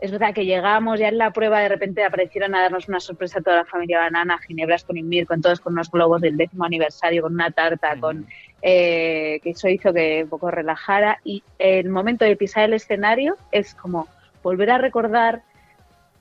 Es 0.00 0.12
verdad 0.12 0.32
que 0.32 0.44
llegamos 0.44 1.00
ya 1.00 1.08
en 1.08 1.18
la 1.18 1.32
prueba, 1.32 1.58
de 1.60 1.68
repente 1.68 2.04
aparecieron 2.04 2.54
a 2.54 2.62
darnos 2.62 2.88
una 2.88 3.00
sorpresa 3.00 3.40
a 3.40 3.42
toda 3.42 3.56
la 3.56 3.64
familia 3.64 3.98
Banana, 3.98 4.38
Ginebras 4.38 4.84
con 4.84 4.96
Inmir, 4.96 5.26
con 5.26 5.42
todos 5.42 5.58
con 5.58 5.72
unos 5.72 5.90
globos 5.90 6.20
del 6.20 6.36
décimo 6.36 6.64
aniversario, 6.64 7.22
con 7.22 7.34
una 7.34 7.50
tarta, 7.50 7.96
mm. 7.96 8.00
con 8.00 8.26
eh, 8.62 9.40
que 9.42 9.50
eso 9.50 9.68
hizo 9.68 9.92
que 9.92 10.22
un 10.22 10.28
poco 10.28 10.50
relajara. 10.50 11.18
Y 11.24 11.42
el 11.58 11.88
momento 11.88 12.24
de 12.24 12.36
pisar 12.36 12.64
el 12.64 12.74
escenario 12.74 13.36
es 13.50 13.74
como 13.74 14.06
volver 14.42 14.70
a 14.70 14.78
recordar 14.78 15.42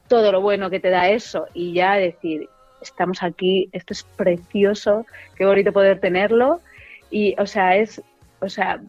todo 0.08 0.32
lo 0.32 0.42
bueno 0.42 0.70
que 0.70 0.80
te 0.80 0.90
da 0.90 1.10
eso 1.10 1.48
y 1.54 1.74
ya 1.74 1.96
decir, 1.96 2.50
estamos 2.82 3.22
aquí, 3.24 3.70
esto 3.74 3.94
es 3.94 4.04
precioso, 4.04 5.06
qué 5.36 5.46
bonito 5.46 5.72
poder 5.72 6.00
tenerlo 6.00 6.62
y, 7.10 7.36
o 7.38 7.46
sea, 7.46 7.76
es, 7.76 8.02
o 8.40 8.50
sea, 8.50 8.80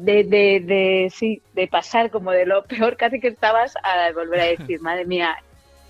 de, 0.00 0.24
de, 0.24 0.60
de, 0.60 1.12
sí, 1.14 1.42
de 1.54 1.66
pasar 1.68 2.10
como 2.10 2.30
de 2.30 2.46
lo 2.46 2.64
peor 2.64 2.96
casi 2.96 3.20
que 3.20 3.28
estabas 3.28 3.74
a 3.82 4.12
volver 4.12 4.40
a 4.40 4.44
decir, 4.58 4.80
madre 4.80 5.04
mía, 5.04 5.36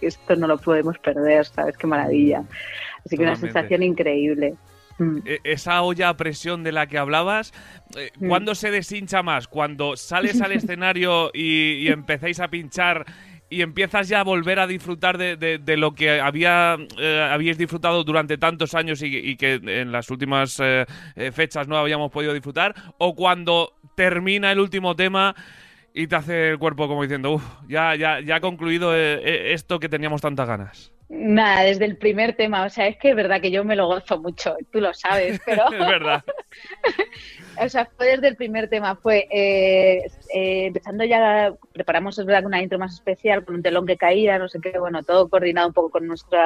esto 0.00 0.36
no 0.36 0.46
lo 0.46 0.58
podemos 0.58 0.98
perder, 0.98 1.46
¿sabes? 1.46 1.76
Qué 1.76 1.86
maravilla. 1.86 2.42
Así 3.04 3.16
que 3.16 3.22
una 3.22 3.36
sensación 3.36 3.82
increíble. 3.82 4.54
Mm. 4.98 5.18
E, 5.24 5.40
esa 5.44 5.82
olla 5.82 6.08
a 6.08 6.16
presión 6.16 6.64
de 6.64 6.72
la 6.72 6.86
que 6.86 6.98
hablabas, 6.98 7.52
eh, 7.96 8.10
mm. 8.18 8.28
¿cuándo 8.28 8.54
se 8.54 8.70
deshincha 8.70 9.22
más? 9.22 9.48
¿Cuando 9.48 9.96
sales 9.96 10.40
al 10.42 10.52
escenario 10.52 11.30
y, 11.32 11.74
y 11.74 11.88
empezáis 11.88 12.40
a 12.40 12.48
pinchar 12.48 13.04
y 13.48 13.62
empiezas 13.62 14.08
ya 14.08 14.20
a 14.20 14.24
volver 14.24 14.58
a 14.58 14.66
disfrutar 14.66 15.18
de, 15.18 15.36
de, 15.36 15.76
lo 15.76 15.92
que 15.94 16.20
había 16.20 16.76
eh, 16.98 17.28
habíais 17.30 17.58
disfrutado 17.58 18.02
durante 18.02 18.38
tantos 18.38 18.74
años 18.74 19.02
y, 19.02 19.36
que 19.36 19.60
en 19.62 19.92
las 19.92 20.10
últimas 20.10 20.58
eh, 20.60 20.84
eh, 21.14 21.30
fechas 21.32 21.68
no 21.68 21.76
habíamos 21.76 22.10
podido 22.10 22.32
disfrutar, 22.32 22.74
o 22.98 23.14
cuando 23.14 23.74
termina 23.94 24.50
el 24.50 24.60
último 24.60 24.96
tema 24.96 25.34
y 25.94 26.08
te 26.08 26.16
hace 26.16 26.50
el 26.50 26.58
cuerpo 26.58 26.88
como 26.88 27.02
diciendo, 27.02 27.32
uff, 27.32 27.44
ya, 27.68 27.94
ya, 27.94 28.20
ya 28.20 28.36
ha 28.36 28.40
concluido 28.40 28.94
esto 28.94 29.78
que 29.78 29.88
teníamos 29.88 30.20
tantas 30.20 30.46
ganas. 30.46 30.95
Nada, 31.08 31.62
desde 31.62 31.84
el 31.84 31.96
primer 31.96 32.34
tema, 32.34 32.64
o 32.64 32.68
sea, 32.68 32.88
es 32.88 32.96
que 32.96 33.10
es 33.10 33.16
verdad 33.16 33.40
que 33.40 33.52
yo 33.52 33.64
me 33.64 33.76
lo 33.76 33.86
gozo 33.86 34.18
mucho, 34.20 34.56
tú 34.72 34.80
lo 34.80 34.92
sabes, 34.92 35.40
pero... 35.46 35.64
es 35.70 35.78
verdad. 35.78 36.24
o 37.64 37.68
sea, 37.68 37.86
fue 37.96 38.08
desde 38.08 38.28
el 38.28 38.36
primer 38.36 38.68
tema, 38.68 38.96
fue 38.96 39.28
eh, 39.30 40.10
eh, 40.34 40.66
empezando 40.66 41.04
ya, 41.04 41.54
preparamos 41.72 42.18
es 42.18 42.26
verdad 42.26 42.44
una 42.44 42.60
intro 42.60 42.80
más 42.80 42.94
especial 42.94 43.44
con 43.44 43.54
un 43.54 43.62
telón 43.62 43.86
que 43.86 43.96
caía, 43.96 44.38
no 44.38 44.48
sé 44.48 44.58
qué, 44.60 44.78
bueno, 44.80 45.04
todo 45.04 45.28
coordinado 45.28 45.68
un 45.68 45.74
poco 45.74 45.90
con 45.90 46.08
nuestro 46.08 46.38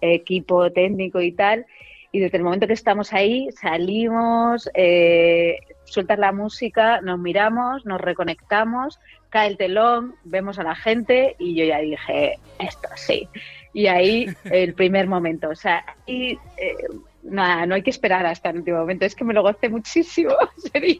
equipo 0.00 0.70
técnico 0.70 1.20
y 1.20 1.32
tal, 1.32 1.66
y 2.12 2.20
desde 2.20 2.38
el 2.38 2.44
momento 2.44 2.68
que 2.68 2.74
estamos 2.74 3.12
ahí 3.12 3.48
salimos, 3.60 4.70
eh, 4.74 5.58
sueltas 5.84 6.18
la 6.20 6.30
música, 6.30 7.00
nos 7.00 7.18
miramos, 7.18 7.84
nos 7.86 8.00
reconectamos, 8.00 9.00
cae 9.30 9.48
el 9.48 9.56
telón, 9.56 10.14
vemos 10.22 10.60
a 10.60 10.62
la 10.62 10.76
gente 10.76 11.34
y 11.40 11.56
yo 11.56 11.64
ya 11.64 11.78
dije, 11.80 12.38
esto 12.60 12.88
sí 12.94 13.28
y 13.72 13.86
ahí 13.86 14.26
el 14.44 14.74
primer 14.74 15.06
momento. 15.06 15.48
O 15.48 15.54
sea, 15.54 15.84
y 16.06 16.32
eh, 16.56 16.74
nada, 17.22 17.66
no 17.66 17.74
hay 17.74 17.82
que 17.82 17.90
esperar 17.90 18.26
hasta 18.26 18.50
el 18.50 18.58
último 18.58 18.78
momento. 18.78 19.04
Es 19.04 19.14
que 19.14 19.24
me 19.24 19.34
lo 19.34 19.42
gocé 19.42 19.68
muchísimo. 19.68 20.34
Sería. 20.72 20.98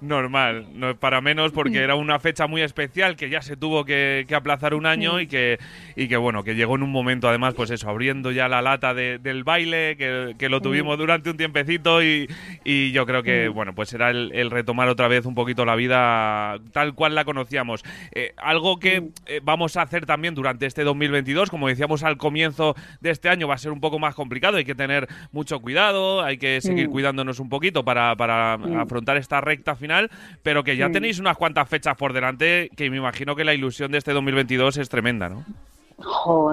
Normal, 0.00 0.66
no 0.74 0.96
para 0.96 1.20
menos 1.20 1.52
porque 1.52 1.78
era 1.78 1.94
una 1.94 2.18
fecha 2.18 2.46
muy 2.46 2.62
especial 2.62 3.16
que 3.16 3.30
ya 3.30 3.42
se 3.42 3.56
tuvo 3.56 3.84
que, 3.84 4.26
aplazar 4.34 4.74
un 4.74 4.86
año 4.86 5.20
y 5.20 5.26
que, 5.26 5.58
y 5.94 6.08
que 6.08 6.16
bueno, 6.16 6.42
que 6.42 6.54
llegó 6.54 6.76
en 6.76 6.82
un 6.82 6.90
momento 6.90 7.28
además, 7.28 7.54
pues 7.54 7.70
eso, 7.70 7.88
abriendo 7.88 8.30
ya 8.32 8.48
la 8.48 8.62
lata 8.62 8.94
del 8.94 9.44
baile, 9.44 9.96
que, 9.96 10.48
lo 10.48 10.60
tuvimos 10.60 10.98
durante 10.98 11.30
un 11.30 11.36
tiempecito 11.36 12.02
y, 12.02 12.28
y 12.64 12.92
yo 12.92 13.06
creo 13.06 13.22
que, 13.22 13.48
bueno, 13.48 13.74
pues 13.74 13.88
será 13.88 14.10
el, 14.10 14.50
retomar 14.50 14.88
otra 14.88 15.08
vez 15.08 15.24
un 15.24 15.34
poquito 15.34 15.64
la 15.64 15.76
vida 15.76 16.58
tal 16.72 16.94
cual 16.94 17.14
la 17.14 17.24
conocíamos. 17.24 17.82
Eh, 18.12 18.34
algo 18.36 18.78
que 18.78 19.10
eh, 19.26 19.40
vamos 19.42 19.76
a 19.76 19.82
hacer 19.82 20.04
también 20.04 20.34
durante 20.34 20.66
este 20.66 20.84
2022, 20.84 21.48
como 21.48 21.68
decíamos 21.68 22.02
al 22.02 22.16
comienzo 22.16 22.74
de 23.00 23.10
este 23.10 23.28
año, 23.28 23.48
va 23.48 23.54
a 23.54 23.58
ser 23.58 23.72
un 23.72 23.80
poco 23.80 23.98
más 23.98 24.14
complicado, 24.14 24.56
hay 24.56 24.64
que 24.64 24.74
tener 24.74 25.08
mucho 25.30 25.60
cuidado, 25.60 26.22
hay 26.22 26.38
que 26.38 26.60
seguir 26.60 26.88
cuidándonos 26.88 27.40
un 27.40 27.48
poquito 27.48 27.84
para, 27.84 28.14
para 28.16 28.54
afrontar 28.54 29.16
esta 29.16 29.31
recta 29.40 29.74
final, 29.74 30.10
pero 30.42 30.64
que 30.64 30.76
ya 30.76 30.90
tenéis 30.90 31.18
unas 31.18 31.36
cuantas 31.36 31.68
fechas 31.68 31.96
por 31.96 32.12
delante 32.12 32.70
que 32.76 32.90
me 32.90 32.96
imagino 32.96 33.36
que 33.36 33.44
la 33.44 33.54
ilusión 33.54 33.92
de 33.92 33.98
este 33.98 34.12
2022 34.12 34.76
es 34.76 34.88
tremenda, 34.88 35.28
¿no? 35.28 35.44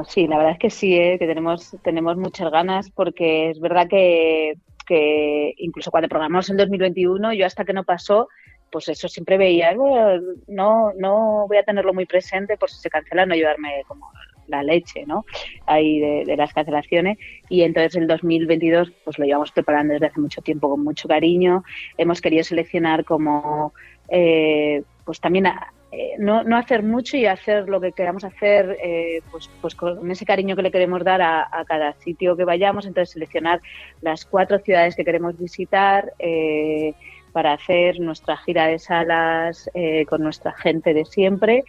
sí, 0.08 0.28
la 0.28 0.38
verdad 0.38 0.54
es 0.54 0.60
que 0.60 0.70
sí, 0.70 0.96
¿eh? 0.96 1.18
que 1.18 1.28
tenemos, 1.28 1.76
tenemos 1.84 2.18
muchas 2.18 2.52
ganas 2.52 2.90
porque 2.92 3.50
es 3.50 3.60
verdad 3.60 3.88
que, 3.90 4.54
que 4.86 5.54
incluso 5.58 5.92
cuando 5.92 6.10
programamos 6.10 6.50
el 6.50 6.58
2021, 6.58 7.34
yo 7.34 7.46
hasta 7.46 7.66
que 7.66 7.74
no 7.74 7.84
pasó, 7.84 8.28
pues 8.72 8.88
eso 8.90 9.08
siempre 9.08 9.38
veía, 9.38 9.74
no, 9.74 10.94
no 10.96 11.46
voy 11.48 11.58
a 11.58 11.64
tenerlo 11.64 11.94
muy 11.94 12.06
presente 12.06 12.58
por 12.58 12.70
si 12.70 12.80
se 12.80 12.90
cancela, 12.90 13.26
no 13.26 13.34
ayudarme 13.34 13.84
como 13.88 14.12
la 14.50 14.63
leche, 14.63 15.06
¿no? 15.06 15.25
Ahí 15.65 16.00
de, 16.00 16.36
las 16.36 16.53
cancelaciones. 16.53 17.18
Y 17.50 17.62
entonces 17.62 17.96
el 17.96 18.08
2022 18.08 18.91
pues 19.03 19.18
lo 19.18 19.25
llevamos 19.25 19.51
preparando 19.51 19.94
desde 19.94 20.08
hace 20.08 20.20
mucho 20.20 20.41
tiempo 20.41 20.70
con 20.70 20.84
mucho 20.84 21.08
cariño. 21.08 21.63
Hemos 21.98 22.22
querido 22.22 22.44
seleccionar 22.44 23.06
como, 23.06 23.74
eh, 24.10 24.84
pues 25.06 25.20
también 25.20 25.48
eh, 25.91 26.13
no, 26.20 26.44
no, 26.44 26.58
hacer 26.58 26.84
mucho 26.84 27.18
y 27.18 27.25
hacer 27.25 27.70
lo 27.70 27.79
que 27.79 27.91
queramos 27.91 28.24
hacer, 28.24 28.77
eh, 28.84 29.22
pues, 29.32 29.50
pues 29.62 29.75
con 29.75 30.10
ese 30.12 30.25
cariño 30.25 30.56
que 30.56 30.62
le 30.62 30.72
queremos 30.72 31.03
dar 31.03 31.22
a, 31.22 31.48
cada 31.68 31.94
sitio 31.94 32.36
que 32.36 32.46
vayamos. 32.46 32.86
Entonces 32.86 33.13
seleccionar 33.13 33.62
las 34.01 34.25
cuatro 34.25 34.60
ciudades 34.60 34.96
que 34.96 35.06
queremos 35.06 35.38
visitar. 35.38 36.13
para 37.32 37.53
hacer 37.53 38.00
nuestra 38.00 38.38
gira 38.38 38.65
de 38.65 38.79
salas 38.79 39.70
con 40.10 40.24
nuestra 40.24 40.51
gente 40.53 40.96
de 40.96 41.06
siempre 41.06 41.63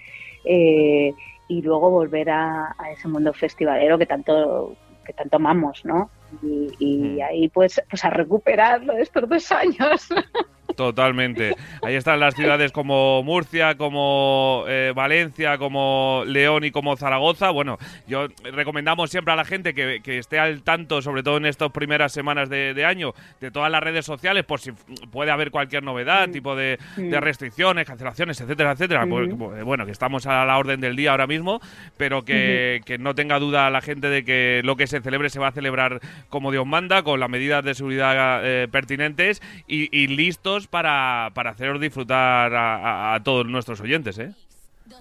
y 1.50 1.62
luego 1.62 1.90
volver 1.90 2.30
a, 2.30 2.76
ese 2.92 3.08
mundo 3.08 3.32
festivalero 3.32 3.98
que 3.98 4.06
tanto 4.06 4.76
que 5.04 5.12
tanto 5.12 5.36
amamos, 5.36 5.84
¿no? 5.84 6.08
Y, 6.42 6.70
y 6.78 6.96
mm. 7.18 7.22
ahí 7.22 7.48
pues 7.48 7.82
pues 7.90 8.04
a 8.04 8.10
recuperarlo 8.10 8.94
de 8.94 9.02
estos 9.02 9.28
dos 9.28 9.50
años. 9.50 10.08
Totalmente. 10.80 11.54
Ahí 11.82 11.94
están 11.94 12.20
las 12.20 12.34
ciudades 12.34 12.72
como 12.72 13.22
Murcia, 13.22 13.76
como 13.76 14.64
eh, 14.66 14.94
Valencia, 14.96 15.58
como 15.58 16.22
León 16.26 16.64
y 16.64 16.70
como 16.70 16.96
Zaragoza. 16.96 17.50
Bueno, 17.50 17.76
yo 18.06 18.28
recomendamos 18.44 19.10
siempre 19.10 19.34
a 19.34 19.36
la 19.36 19.44
gente 19.44 19.74
que, 19.74 20.00
esté 20.18 20.38
al 20.38 20.62
tanto, 20.62 21.02
sobre 21.02 21.22
todo 21.22 21.36
en 21.36 21.44
estas 21.44 21.70
primeras 21.70 22.12
semanas 22.12 22.48
de, 22.48 22.82
año, 22.86 23.12
de 23.42 23.50
todas 23.50 23.70
las 23.70 23.82
redes 23.82 24.06
sociales, 24.06 24.44
por 24.44 24.58
si 24.58 24.72
puede 25.12 25.30
haber 25.30 25.50
cualquier 25.50 25.82
novedad, 25.82 26.28
mm. 26.28 26.32
tipo 26.32 26.56
de, 26.56 26.78
mm. 26.96 27.12
restricciones, 27.16 27.86
cancelaciones, 27.86 28.40
etcétera, 28.40 28.72
etcétera. 28.72 29.06
Pues, 29.06 29.28
pues, 29.36 29.62
bueno, 29.62 29.84
que 29.84 29.92
estamos 29.92 30.26
a 30.26 30.46
la 30.46 30.56
orden 30.56 30.80
del 30.80 30.96
día 30.96 31.10
ahora 31.10 31.26
mismo, 31.26 31.60
pero 31.98 32.24
que, 32.24 32.80
no 32.98 33.14
tenga 33.14 33.38
duda 33.38 33.68
la 33.68 33.82
gente 33.82 34.08
de 34.08 34.24
que 34.24 34.62
lo 34.64 34.76
que 34.76 34.86
se 34.86 35.02
celebre 35.02 35.28
se 35.28 35.40
va 35.40 35.48
a 35.48 35.52
celebrar 35.52 36.00
como 36.30 36.50
Dios 36.50 36.66
manda, 36.66 37.02
con 37.02 37.20
las 37.20 37.28
medidas 37.28 37.62
de 37.62 37.74
seguridad 37.74 38.40
eh, 38.42 38.66
pertinentes 38.66 39.42
y 39.66 40.06
listos 40.06 40.69
para, 40.70 41.30
para 41.34 41.50
haceros 41.50 41.80
disfrutar 41.80 42.52
a, 42.54 43.20
todos 43.24 43.46
nuestros 43.46 43.80
oyentes, 43.80 44.18
¿eh? 44.18 44.32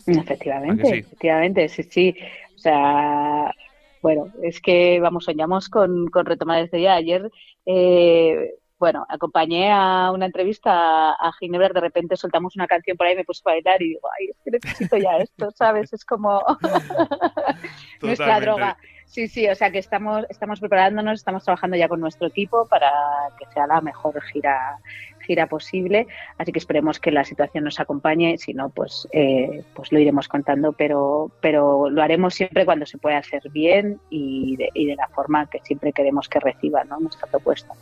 Efectivamente, 0.05 0.85
sí? 0.85 0.97
efectivamente, 0.99 1.69
sí, 1.69 1.83
sí. 1.83 2.15
O 2.55 2.57
sea, 2.57 3.53
bueno, 4.01 4.27
es 4.43 4.59
que, 4.61 4.99
vamos, 4.99 5.25
soñamos 5.25 5.69
con, 5.69 6.07
con 6.07 6.25
retomar 6.25 6.63
este 6.63 6.77
día. 6.77 6.95
Ayer, 6.95 7.31
eh, 7.65 8.55
bueno, 8.79 9.05
acompañé 9.09 9.69
a 9.71 10.11
una 10.13 10.25
entrevista 10.25 11.11
a 11.11 11.31
Ginebra, 11.37 11.69
de 11.69 11.81
repente 11.81 12.15
soltamos 12.15 12.55
una 12.55 12.67
canción 12.67 12.95
por 12.95 13.07
ahí, 13.07 13.15
me 13.15 13.25
puse 13.25 13.41
a 13.45 13.51
bailar 13.51 13.81
y 13.81 13.89
digo, 13.89 14.07
ay, 14.17 14.29
es 14.29 14.37
que 14.43 14.51
necesito 14.51 14.97
ya 14.97 15.17
esto, 15.17 15.51
¿sabes? 15.51 15.91
Es 15.91 16.05
como 16.05 16.41
nuestra 18.01 18.39
droga. 18.39 18.77
Sí, 19.05 19.27
sí, 19.27 19.47
o 19.47 19.55
sea 19.55 19.71
que 19.71 19.79
estamos, 19.79 20.25
estamos 20.29 20.59
preparándonos, 20.59 21.19
estamos 21.19 21.43
trabajando 21.43 21.75
ya 21.75 21.89
con 21.89 21.99
nuestro 21.99 22.27
equipo 22.27 22.67
para 22.67 22.91
que 23.37 23.45
sea 23.47 23.65
la 23.67 23.81
mejor 23.81 24.21
gira 24.21 24.77
gira 25.29 25.45
posible, 25.45 26.07
así 26.39 26.51
que 26.51 26.57
esperemos 26.57 26.99
que 26.99 27.11
la 27.11 27.23
situación 27.23 27.63
nos 27.65 27.79
acompañe, 27.79 28.39
si 28.39 28.55
no, 28.55 28.69
pues, 28.69 29.07
eh, 29.11 29.63
pues 29.75 29.91
lo 29.91 29.99
iremos 29.99 30.27
contando, 30.27 30.73
pero, 30.73 31.31
pero 31.39 31.87
lo 31.87 32.01
haremos 32.01 32.33
siempre 32.33 32.65
cuando 32.65 32.87
se 32.87 32.97
pueda 32.97 33.19
hacer 33.19 33.43
bien 33.51 33.99
y 34.09 34.55
de, 34.55 34.69
y 34.73 34.87
de 34.87 34.95
la 34.95 35.07
forma 35.09 35.47
que 35.47 35.59
siempre 35.59 35.93
queremos 35.93 36.27
que 36.27 36.39
reciba 36.39 36.83
¿no? 36.83 36.99
nuestra 36.99 37.27
propuesta. 37.29 37.75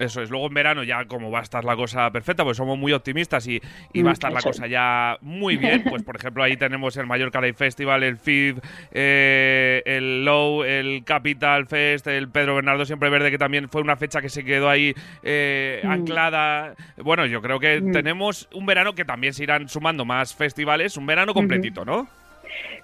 Eso 0.00 0.22
es, 0.22 0.30
luego 0.30 0.46
en 0.46 0.54
verano 0.54 0.82
ya 0.82 1.04
como 1.04 1.30
va 1.30 1.40
a 1.40 1.42
estar 1.42 1.62
la 1.62 1.76
cosa 1.76 2.10
perfecta, 2.10 2.42
pues 2.42 2.56
somos 2.56 2.78
muy 2.78 2.92
optimistas 2.94 3.46
y, 3.46 3.60
y 3.92 4.02
va 4.02 4.10
a 4.10 4.12
estar 4.14 4.32
la 4.32 4.40
cosa 4.40 4.66
ya 4.66 5.18
muy 5.20 5.56
bien. 5.58 5.84
Pues 5.84 6.02
por 6.02 6.16
ejemplo 6.16 6.42
ahí 6.42 6.56
tenemos 6.56 6.96
el 6.96 7.06
Mallorca 7.06 7.40
Day 7.40 7.52
Festival, 7.52 8.02
el 8.02 8.16
FIB, 8.16 8.60
eh, 8.92 9.82
el 9.84 10.24
Low, 10.24 10.64
el 10.64 11.04
Capital 11.04 11.66
Fest, 11.66 12.06
el 12.06 12.30
Pedro 12.30 12.54
Bernardo 12.54 12.86
Siempre 12.86 13.10
Verde, 13.10 13.30
que 13.30 13.36
también 13.38 13.68
fue 13.68 13.82
una 13.82 13.96
fecha 13.96 14.22
que 14.22 14.30
se 14.30 14.42
quedó 14.42 14.70
ahí 14.70 14.94
eh, 15.22 15.82
mm. 15.84 15.90
anclada. 15.90 16.74
Bueno, 16.96 17.26
yo 17.26 17.42
creo 17.42 17.60
que 17.60 17.82
mm. 17.82 17.92
tenemos 17.92 18.48
un 18.54 18.64
verano 18.64 18.94
que 18.94 19.04
también 19.04 19.34
se 19.34 19.42
irán 19.42 19.68
sumando 19.68 20.06
más 20.06 20.34
festivales, 20.34 20.96
un 20.96 21.04
verano 21.04 21.34
completito, 21.34 21.84
¿no? 21.84 22.08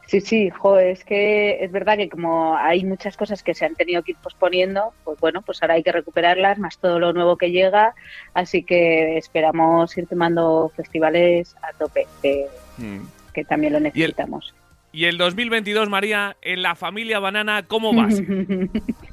Sí, 0.07 0.21
sí, 0.21 0.51
jo, 0.51 0.79
es 0.79 1.05
que 1.05 1.65
es 1.65 1.73
verdad 1.73 1.97
que 1.97 2.09
como 2.09 2.57
hay 2.57 2.85
muchas 2.85 3.17
cosas 3.17 3.43
que 3.43 3.55
se 3.55 3.65
han 3.65 3.75
tenido 3.75 4.03
que 4.03 4.13
ir 4.13 4.19
posponiendo, 4.19 4.93
pues 5.05 5.19
bueno, 5.19 5.43
pues 5.43 5.61
ahora 5.63 5.75
hay 5.75 5.83
que 5.83 5.91
recuperarlas, 5.91 6.59
más 6.59 6.79
todo 6.79 7.01
lo 7.01 7.13
nuevo 7.13 7.37
que 7.37 7.51
llega, 7.51 7.95
así 8.33 8.63
que 8.63 9.19
esperamos 9.19 9.97
ir 9.99 10.07
tomando 10.07 10.71
festivales 10.77 11.57
a 11.63 11.73
tope, 11.77 12.07
que, 12.23 12.47
mm. 12.79 13.41
también 13.49 13.73
lo 13.73 13.81
necesitamos. 13.81 14.55
¿Y 14.93 15.07
el, 15.07 15.19
2022, 15.19 15.89
María, 15.89 16.37
en 16.41 16.63
la 16.63 16.75
familia 16.77 17.19
Banana, 17.19 17.65
cómo 17.67 17.93
vas? 17.93 18.23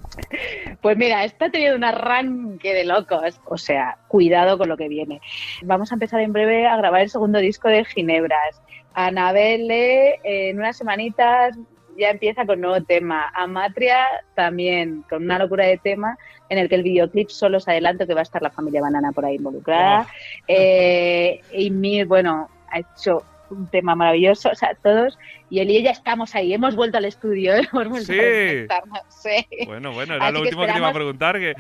Pues 0.81 0.97
mira, 0.97 1.23
está 1.23 1.49
teniendo 1.49 1.77
un 1.77 1.83
arranque 1.83 2.73
de 2.73 2.85
locos. 2.85 3.39
O 3.45 3.57
sea, 3.57 3.97
cuidado 4.07 4.57
con 4.57 4.69
lo 4.69 4.77
que 4.77 4.87
viene. 4.87 5.21
Vamos 5.63 5.91
a 5.91 5.95
empezar 5.95 6.19
en 6.19 6.33
breve 6.33 6.67
a 6.67 6.77
grabar 6.77 7.01
el 7.01 7.09
segundo 7.09 7.39
disco 7.39 7.67
de 7.67 7.85
Ginebras. 7.85 8.61
Anabelle 8.93 10.19
en 10.23 10.57
unas 10.57 10.77
semanitas 10.77 11.57
ya 11.97 12.09
empieza 12.09 12.45
con 12.45 12.61
nuevo 12.61 12.83
tema. 12.83 13.31
Amatria 13.35 14.05
también 14.35 15.03
con 15.09 15.23
una 15.23 15.39
locura 15.39 15.65
de 15.65 15.77
tema 15.77 16.17
en 16.49 16.57
el 16.57 16.69
que 16.69 16.75
el 16.75 16.83
videoclip 16.83 17.29
solo 17.29 17.57
os 17.57 17.67
adelanto 17.67 18.05
que 18.05 18.13
va 18.13 18.21
a 18.21 18.23
estar 18.23 18.41
la 18.41 18.49
familia 18.49 18.81
Banana 18.81 19.11
por 19.11 19.25
ahí 19.25 19.35
involucrada. 19.35 20.07
Eh, 20.47 21.41
y 21.53 21.69
Mir, 21.71 22.05
bueno, 22.05 22.49
ha 22.71 22.79
hecho 22.79 23.23
un 23.49 23.67
tema 23.67 23.95
maravilloso, 23.95 24.49
o 24.49 24.55
sea, 24.55 24.75
todos, 24.81 25.19
y 25.49 25.59
él 25.59 25.69
y 25.69 25.77
ella 25.77 25.91
estamos 25.91 26.33
ahí, 26.33 26.53
hemos 26.53 26.75
vuelto 26.75 26.97
al 26.97 27.05
estudio, 27.05 27.53
hemos 27.71 27.87
vuelto 27.87 28.13
a 28.13 29.03
sí. 29.09 29.45
Bueno, 29.67 29.91
bueno, 29.91 30.15
era 30.15 30.31
lo 30.31 30.41
último 30.41 30.65
que, 30.65 30.71
te 30.71 30.77
iba 30.79 30.89
a 30.89 30.93
preguntar, 30.93 31.39
que, 31.39 31.53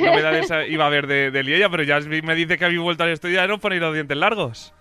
novedades 0.00 0.52
iba 0.68 0.84
a 0.84 0.86
haber 0.86 1.08
de, 1.08 1.32
de 1.32 1.40
él 1.40 1.48
y 1.48 1.54
ella, 1.54 1.68
pero 1.68 1.82
ya 1.82 1.98
me 2.00 2.34
dice 2.36 2.58
que 2.58 2.64
habéis 2.64 2.80
vuelto 2.80 3.02
al 3.02 3.10
estudio, 3.10 3.36
ya 3.36 3.48
no 3.48 3.58
ponéis 3.58 3.82
los 3.82 3.94
dientes 3.94 4.16
largos. 4.16 4.72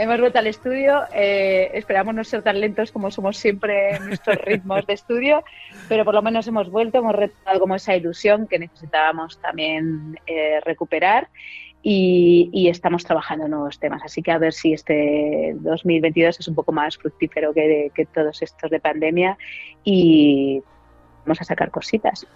Hemos 0.00 0.18
vuelto 0.18 0.38
al 0.38 0.46
estudio, 0.46 1.02
eh, 1.12 1.72
esperamos 1.74 2.14
no 2.14 2.24
ser 2.24 2.40
tan 2.40 2.58
lentos 2.58 2.90
como 2.90 3.10
somos 3.10 3.36
siempre 3.36 3.96
en 3.96 4.06
nuestros 4.06 4.38
ritmos 4.46 4.86
de 4.86 4.94
estudio, 4.94 5.44
pero 5.90 6.06
por 6.06 6.14
lo 6.14 6.22
menos 6.22 6.46
hemos 6.46 6.70
vuelto, 6.70 7.00
hemos 7.00 7.14
retomado 7.14 7.60
como 7.60 7.74
esa 7.74 7.94
ilusión 7.94 8.46
que 8.46 8.58
necesitábamos 8.58 9.38
también 9.42 10.18
eh, 10.26 10.58
recuperar 10.64 11.28
y, 11.82 12.66
estamos 12.70 13.04
trabajando 13.04 13.46
nuevos 13.46 13.78
temas. 13.78 14.00
Así 14.02 14.22
que 14.22 14.32
a 14.32 14.38
ver 14.38 14.54
si 14.54 14.72
este 14.72 15.54
2022 15.56 16.40
es 16.40 16.48
un 16.48 16.54
poco 16.54 16.72
más 16.72 16.96
fructífero 16.96 17.52
que, 17.52 17.92
que 17.94 18.06
todos 18.06 18.40
estos 18.40 18.70
de 18.70 18.80
pandemia 18.80 19.36
y 19.84 20.62
vamos 21.26 21.42
a 21.42 21.44
sacar 21.44 21.70
cositas. 21.70 22.26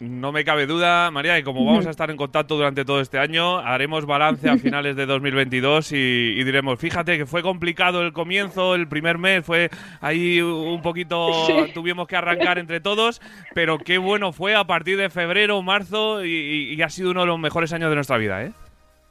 No 0.00 0.30
me 0.30 0.44
cabe 0.44 0.66
duda, 0.66 1.10
María, 1.10 1.34
que 1.34 1.42
como 1.42 1.64
vamos 1.64 1.84
a 1.86 1.90
estar 1.90 2.08
en 2.08 2.16
contacto 2.16 2.54
durante 2.54 2.84
todo 2.84 3.00
este 3.00 3.18
año, 3.18 3.58
haremos 3.58 4.06
balance 4.06 4.48
a 4.48 4.56
finales 4.56 4.94
de 4.94 5.06
2022 5.06 5.90
y, 5.90 6.44
diremos, 6.44 6.78
fíjate 6.78 7.18
que 7.18 7.26
fue 7.26 7.42
complicado 7.42 8.02
el 8.02 8.12
comienzo, 8.12 8.76
el 8.76 8.86
primer 8.86 9.18
mes 9.18 9.44
fue 9.44 9.70
ahí 10.00 10.40
un 10.40 10.82
poquito, 10.82 11.32
tuvimos 11.74 12.06
que 12.06 12.14
arrancar 12.14 12.58
entre 12.58 12.80
todos, 12.80 13.20
pero 13.54 13.78
qué 13.78 13.98
bueno 13.98 14.32
fue 14.32 14.54
a 14.54 14.62
partir 14.64 14.96
de 14.98 15.10
febrero, 15.10 15.60
marzo 15.62 16.24
y, 16.24 16.80
ha 16.80 16.90
sido 16.90 17.10
uno 17.10 17.22
de 17.22 17.26
los 17.26 17.38
mejores 17.40 17.72
años 17.72 17.90
de 17.90 17.96
nuestra 17.96 18.18
vida, 18.18 18.44
¿eh? 18.44 18.52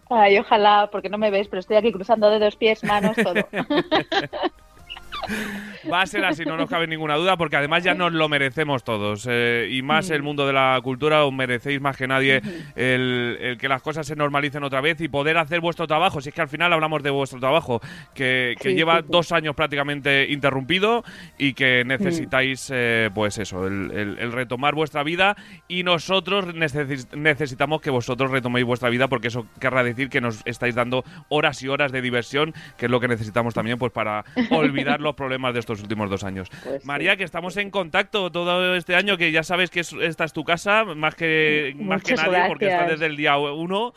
Ay, 0.10 0.40
ojalá, 0.40 0.88
porque 0.90 1.10
no 1.10 1.18
me 1.18 1.30
ves, 1.30 1.50
pero 1.50 1.60
estoy 1.60 1.76
aquí 1.76 1.92
cruzando 1.92 2.30
de 2.30 2.40
dos 2.40 2.56
pies, 2.56 2.82
manos, 2.86 3.18
todo. 3.18 3.34
Va 5.92 6.02
a 6.02 6.06
ser 6.06 6.26
así, 6.26 6.44
no 6.44 6.58
nos 6.58 6.70
cabe 6.70 6.88
ninguna 6.88 7.16
duda, 7.16 7.38
porque 7.38 7.56
además 7.56 7.84
ya 7.84 7.94
nos 7.94 8.12
lo 8.12 8.28
merecemos 8.28 8.84
todos. 8.84 9.28
Eh, 9.30 9.70
y 9.72 9.82
más 9.82 10.10
el 10.10 10.22
mundo 10.22 10.46
de 10.46 10.54
la 10.54 10.80
cultura, 10.84 11.26
os 11.26 11.34
merecéis 11.34 11.80
más 11.80 11.96
que 11.96 12.08
nadie 12.08 12.42
el, 12.76 13.58
que 13.60 13.70
las 13.70 13.82
cosas 13.82 14.06
se 14.06 14.16
normalicen 14.16 14.64
otra 14.64 14.82
vez 14.82 15.00
y 15.02 15.08
poder 15.08 15.38
hacer 15.38 15.62
vuestro 15.62 15.88
trabajo. 15.88 16.22
Si 16.22 16.30
es 16.30 16.36
que 16.36 16.42
al 16.42 16.50
final 16.50 16.74
hablamos 16.74 17.04
de 17.04 17.10
vuestro 17.10 17.40
trabajo, 17.40 17.82
que, 18.14 18.56
lleva 18.64 19.02
dos 19.02 19.32
años 19.32 19.56
prácticamente 19.56 20.28
interrumpido 20.30 21.04
y 21.38 21.54
que 21.54 21.84
necesitáis, 21.86 22.70
eh, 22.74 23.10
pues 23.14 23.38
eso, 23.38 23.66
el, 23.68 24.32
retomar 24.32 24.76
vuestra 24.76 25.04
vida. 25.04 25.36
Y 25.68 25.84
nosotros 25.84 26.54
necesitamos 26.54 27.82
que 27.82 27.90
vosotros 27.90 28.32
retoméis 28.32 28.66
vuestra 28.66 28.90
vida, 28.90 29.08
porque 29.08 29.30
eso 29.30 29.48
querrá 29.60 29.84
decir 29.84 30.10
que 30.10 30.22
nos 30.22 30.42
estáis 30.46 30.76
dando 30.76 31.04
horas 31.30 31.64
y 31.64 31.68
horas 31.68 31.92
de 31.92 32.02
diversión, 32.02 32.54
que 32.78 32.86
es 32.86 32.92
lo 32.92 33.00
que 33.00 33.08
necesitamos 33.08 33.54
también 33.54 33.78
pues 33.78 33.92
para 33.92 34.26
olvidar 34.52 35.00
los 35.08 35.16
problemas 35.16 35.54
de 35.54 35.60
estos 35.60 35.82
últimos 35.82 36.10
dos 36.10 36.24
años. 36.24 36.50
Pues 36.64 36.86
María, 36.86 37.18
que 37.18 37.24
estamos 37.24 37.58
en 37.58 37.72
contacto 37.72 38.32
todo 38.32 38.76
este 38.76 38.96
año, 38.96 39.18
que 39.18 39.32
ya 39.32 39.44
sabes 39.44 39.70
que 39.70 39.80
esta 39.80 40.24
es 40.24 40.34
tu 40.34 40.44
casa, 40.44 40.84
más 40.84 41.16
que, 41.16 41.76
más 41.80 42.04
que 42.04 42.16
nadie, 42.16 42.48
porque 42.48 42.68
estás 42.68 42.90
desde 42.90 43.06
el 43.06 43.18
día 43.18 43.38
uno 43.38 43.94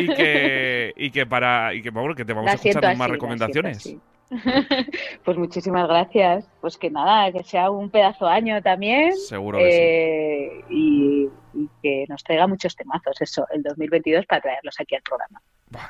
y 0.00 0.06
que, 0.14 0.92
y 0.96 1.10
que 1.10 1.26
para 1.26 1.74
y 1.74 1.82
que, 1.82 1.90
bueno, 1.90 2.14
que 2.14 2.24
te 2.24 2.32
vamos 2.32 2.50
a 2.50 2.54
escuchar 2.54 2.96
más 2.96 3.10
recomendaciones. 3.10 3.96
pues 5.24 5.38
muchísimas 5.38 5.88
gracias. 5.88 6.48
Pues 6.60 6.76
que 6.76 6.90
nada, 6.90 7.32
que 7.32 7.42
sea 7.44 7.70
un 7.70 7.90
pedazo 7.90 8.26
de 8.26 8.32
año 8.32 8.62
también. 8.62 9.16
Seguro 9.16 9.58
que 9.58 10.46
eh, 10.46 10.64
y, 10.68 11.28
y, 11.54 11.68
que 11.82 12.04
nos 12.08 12.22
traiga 12.22 12.46
muchos 12.46 12.76
temazos, 12.76 13.20
eso, 13.20 13.46
el 13.50 13.62
2022 13.62 14.26
para 14.26 14.42
traerlos 14.42 14.76
aquí 14.80 14.94
al 14.94 15.02
programa. 15.02 15.40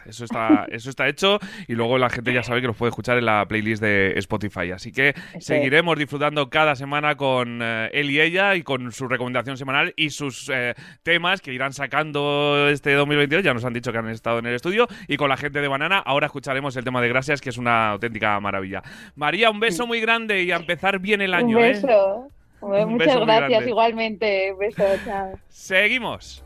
Eso 0.07 0.25
está, 0.25 0.67
eso 0.71 0.91
está 0.91 1.09
hecho 1.09 1.39
y 1.67 1.75
luego 1.75 1.99
la 1.99 2.11
gente 2.11 2.33
ya 2.33 2.43
sabe 2.43 2.61
que 2.61 2.67
los 2.67 2.77
puede 2.77 2.91
escuchar 2.91 3.19
en 3.19 3.27
la 3.27 3.45
playlist 3.47 3.83
de 3.83 4.15
Spotify. 4.19 4.73
Así 4.73 4.93
que 4.93 5.15
seguiremos 5.39 5.99
disfrutando 5.99 6.51
cada 6.51 6.75
semana 6.75 7.17
con 7.17 7.61
eh, 7.63 7.91
él 7.93 8.11
y 8.11 8.21
ella 8.21 8.55
y 8.55 8.63
con 8.63 8.93
su 8.93 9.09
recomendación 9.09 9.57
semanal 9.57 9.93
y 9.97 10.11
sus 10.11 10.51
eh, 10.53 10.75
temas 11.03 11.41
que 11.41 11.53
irán 11.53 11.73
sacando 11.73 12.69
este 12.69 12.93
2022. 12.95 13.45
Ya 13.45 13.55
nos 13.55 13.65
han 13.65 13.73
dicho 13.73 13.93
que 13.93 13.99
han 13.99 14.09
estado 14.09 14.39
en 14.39 14.47
el 14.47 14.55
estudio. 14.55 14.87
Y 15.07 15.17
con 15.17 15.29
la 15.29 15.37
gente 15.37 15.61
de 15.61 15.69
Banana, 15.69 15.99
ahora 15.99 16.27
escucharemos 16.27 16.77
el 16.77 16.85
tema 16.85 17.01
de 17.01 17.09
Gracias, 17.09 17.41
que 17.41 17.51
es 17.51 17.59
una 17.59 17.91
auténtica 17.91 18.39
maravilla. 18.41 18.83
María, 19.15 19.51
un 19.51 19.61
beso 19.61 19.87
muy 19.87 20.01
grande 20.01 20.43
y 20.43 20.51
a 20.51 20.57
empezar 20.57 20.99
bien 20.99 21.21
el 21.21 21.35
año. 21.35 21.59
Un 21.59 21.65
¿eh? 21.65 21.69
beso. 21.69 22.31
Muchas 22.61 23.21
gracias, 23.21 23.67
igualmente. 23.67 24.53
Un 24.53 24.59
beso, 24.59 24.85
chao. 25.05 25.39
Seguimos. 25.49 26.45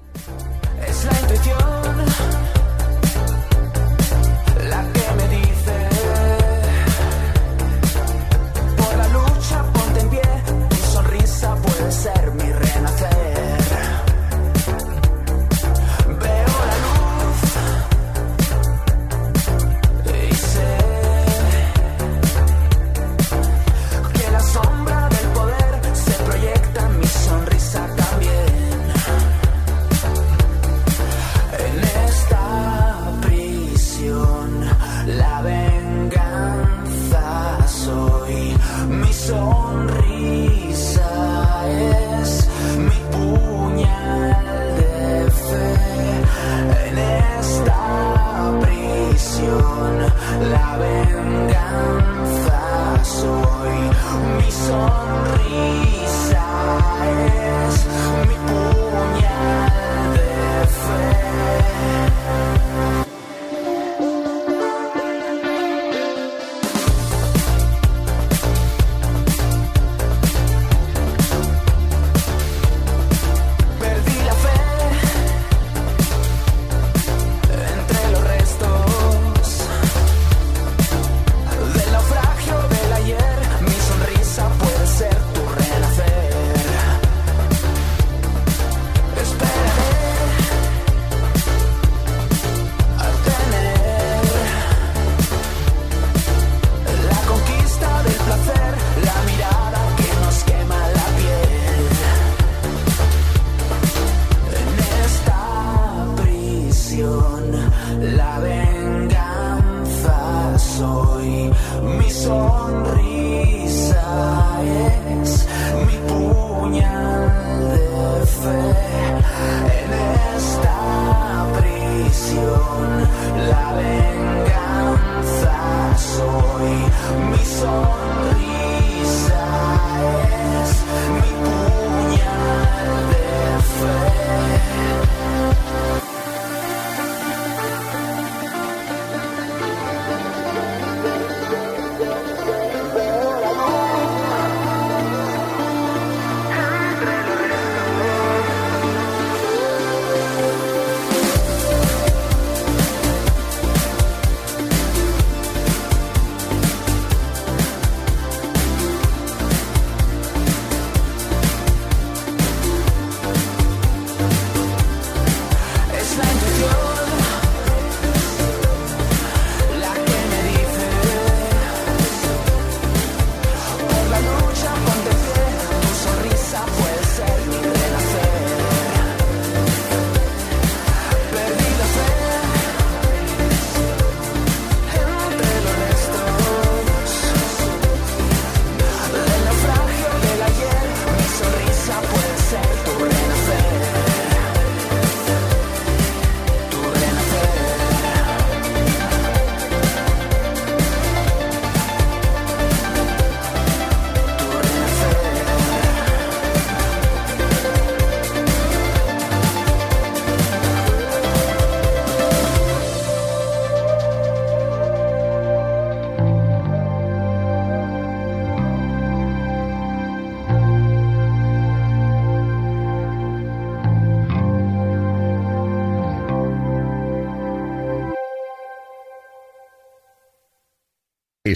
Es 0.86 1.04
la 1.04 1.20
intuición 1.20 1.61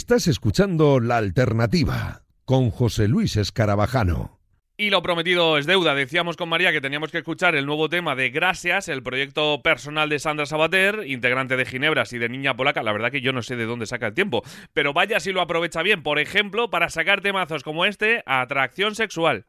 Estás 0.07 0.29
escuchando 0.29 1.01
La 1.01 1.17
Alternativa 1.17 2.23
con 2.45 2.71
José 2.71 3.09
Luis 3.09 3.37
Escarabajano. 3.37 4.39
Y 4.77 4.91
lo 4.91 5.03
prometido 5.03 5.59
es 5.59 5.67
deuda. 5.67 5.97
Decíamos 5.97 6.37
con 6.37 6.49
María 6.49 6.71
que 6.71 6.81
teníamos 6.81 7.11
que 7.11 7.19
escuchar 7.19 7.57
el 7.57 7.67
nuevo 7.67 7.89
tema 7.89 8.15
de 8.15 8.31
Gracias, 8.31 8.87
el 8.87 9.03
proyecto 9.03 9.63
personal 9.63 10.09
de 10.09 10.21
Sandra 10.21 10.47
Sabater, 10.47 11.03
integrante 11.09 11.57
de 11.57 11.67
Ginebras 11.67 12.13
y 12.13 12.19
de 12.19 12.29
Niña 12.29 12.55
Polaca. 12.55 12.85
La 12.85 12.93
verdad 12.93 13.11
que 13.11 13.21
yo 13.21 13.33
no 13.33 13.43
sé 13.43 13.57
de 13.57 13.67
dónde 13.67 13.87
saca 13.87 14.07
el 14.07 14.15
tiempo, 14.15 14.45
pero 14.73 14.93
vaya 14.93 15.19
si 15.19 15.33
lo 15.33 15.41
aprovecha 15.41 15.83
bien. 15.83 16.05
Por 16.05 16.21
ejemplo, 16.21 16.71
para 16.71 16.89
sacar 16.89 17.21
temazos 17.21 17.65
como 17.65 17.85
este, 17.85 18.23
Atracción 18.27 18.95
Sexual. 18.95 19.47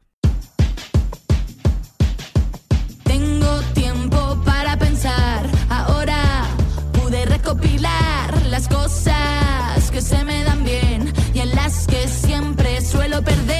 Que 9.97 10.01
se 10.03 10.23
me 10.25 10.43
dan 10.43 10.63
bien 10.63 11.12
y 11.33 11.39
en 11.39 11.55
las 11.55 11.88
que 11.88 12.07
siempre 12.07 12.81
suelo 12.81 13.23
perder, 13.23 13.57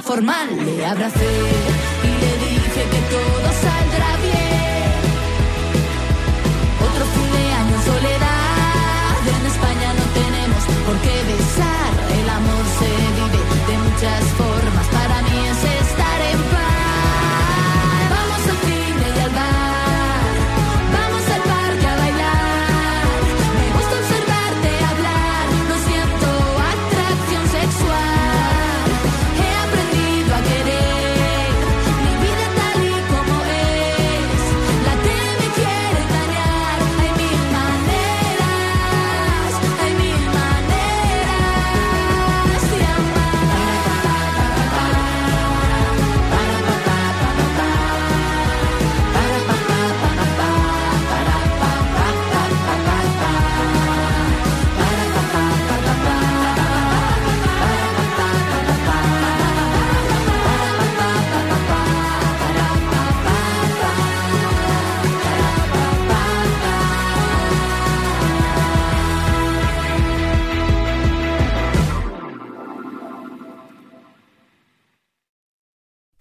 formal? 0.00 0.48
Le 0.78 0.84
abracé 0.84 1.95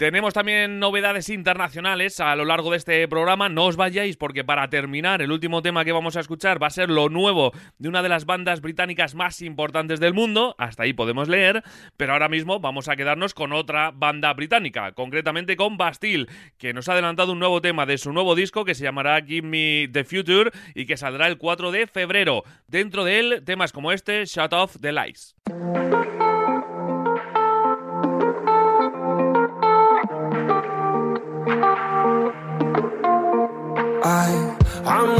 Tenemos 0.06 0.36
también 0.36 0.78
novedades 0.78 1.30
internacionales 1.30 2.20
a 2.20 2.36
lo 2.36 2.46
largo 2.46 2.70
de 2.70 2.78
este 2.78 3.08
programa. 3.08 3.50
No 3.50 3.66
os 3.66 3.76
vayáis 3.76 4.18
porque 4.18 4.44
para 4.44 4.70
terminar 4.70 5.24
el 5.24 5.32
último 5.32 5.64
tema 5.64 5.84
que 5.84 5.94
vamos 5.94 6.16
a 6.16 6.20
escuchar 6.20 6.62
va 6.62 6.68
a 6.68 6.70
ser 6.70 6.92
lo 6.92 7.10
nuevo 7.10 7.54
de 7.80 7.90
una 7.90 8.04
de 8.04 8.10
las 8.10 8.28
bandas 8.28 8.62
británicas 8.62 9.16
más 9.16 9.42
importantes 9.42 10.00
del 10.00 10.14
mundo. 10.14 10.54
Hasta 10.60 10.84
ahí 10.84 10.94
podemos 10.94 11.28
leer. 11.28 11.64
Pero 11.98 12.14
ahora 12.14 12.30
mismo 12.30 12.60
vamos 12.60 12.88
a 12.88 12.96
quedarnos 12.96 13.34
con 13.34 13.52
otra 13.52 13.90
banda 13.90 14.32
británica, 14.34 14.92
concretamente 14.92 15.56
con 15.56 15.76
Bastille, 15.76 16.28
que 16.60 16.72
nos 16.72 16.88
ha 16.88 16.92
adelantado 16.92 17.32
un 17.32 17.40
nuevo 17.40 17.60
tema 17.60 17.88
de 17.88 17.98
su 17.98 18.14
nuevo 18.14 18.36
disco 18.36 18.64
que 18.64 18.76
se 18.76 18.84
llamará 18.84 19.26
Give 19.26 19.48
Me 19.48 19.90
the 19.92 20.04
Future 20.04 20.52
y 20.76 20.86
que 20.86 20.98
saldrá 20.98 21.26
el 21.26 21.40
4 21.40 21.72
de 21.72 21.88
febrero. 21.88 22.44
Dentro 22.68 23.06
de 23.06 23.20
él, 23.20 23.44
temas 23.44 23.72
como 23.72 23.92
este, 23.92 24.24
Shut 24.26 24.54
Off 24.54 24.78
the 24.80 24.92
Lights. 24.92 25.36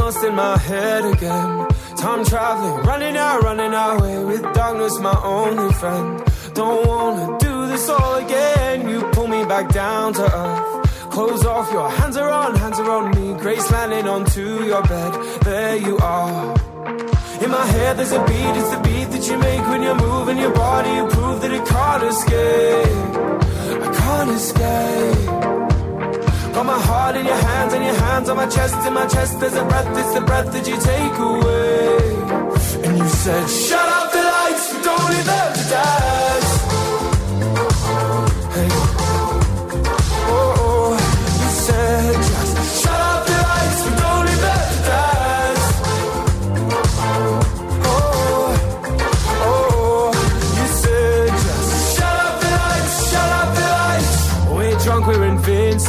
Lost 0.06 0.24
in 0.24 0.36
my 0.36 0.56
head 0.56 1.04
again. 1.04 1.66
Time 1.96 2.24
traveling, 2.24 2.76
running 2.90 3.16
out, 3.16 3.42
running 3.42 3.74
away 3.74 4.24
with 4.24 4.42
darkness, 4.54 5.00
my 5.00 5.18
only 5.24 5.72
friend. 5.80 6.22
Don't 6.54 6.86
wanna 6.86 7.36
do 7.40 7.66
this 7.66 7.88
all 7.88 8.14
again. 8.24 8.88
You 8.88 9.00
pull 9.14 9.26
me 9.26 9.44
back 9.44 9.66
down 9.82 10.12
to 10.18 10.24
earth. 10.42 11.10
Clothes 11.14 11.44
off, 11.44 11.72
your 11.72 11.90
hands 11.90 12.16
are 12.16 12.30
on, 12.30 12.54
hands 12.54 12.78
are 12.78 12.90
on 12.98 13.04
me. 13.16 13.26
Grace 13.40 13.68
landing 13.72 14.06
onto 14.06 14.46
your 14.70 14.82
bed. 14.82 15.12
There 15.48 15.76
you 15.88 15.96
are. 15.98 16.54
In 17.44 17.50
my 17.58 17.66
head, 17.74 17.96
there's 17.98 18.12
a 18.12 18.22
beat, 18.30 18.54
it's 18.60 18.70
the 18.74 18.80
beat 18.86 19.08
that 19.14 19.24
you 19.28 19.36
make 19.38 19.64
when 19.70 19.82
you're 19.82 20.02
moving 20.08 20.38
your 20.38 20.54
body. 20.54 20.92
You 20.98 21.06
prove 21.16 21.40
that 21.42 21.52
it 21.58 21.64
can't 21.74 22.04
escape. 22.12 23.06
I 23.86 23.88
can't 24.02 24.30
escape. 24.38 25.65
Got 26.56 26.64
my 26.64 26.80
heart 26.80 27.16
in 27.16 27.26
your 27.26 27.36
hands 27.36 27.74
and 27.74 27.84
your 27.84 27.94
hands 27.94 28.30
on 28.30 28.36
my 28.38 28.46
chest. 28.46 28.74
In 28.86 28.94
my 28.94 29.06
chest, 29.06 29.38
there's 29.40 29.52
a 29.52 29.64
breath, 29.66 29.86
it's 29.98 30.14
the 30.14 30.22
breath 30.22 30.50
that 30.54 30.66
you 30.66 30.76
take 30.80 31.18
away. 31.30 32.86
And 32.86 32.96
you 32.96 33.08
said, 33.08 33.46
Shut 33.46 33.88
up 33.98 34.10
the 34.10 34.22
lights, 34.22 34.72
we 34.72 34.82
don't 34.82 35.10
need 35.10 35.26
them 35.26 35.52
to 35.52 35.64
dance. 35.68 36.35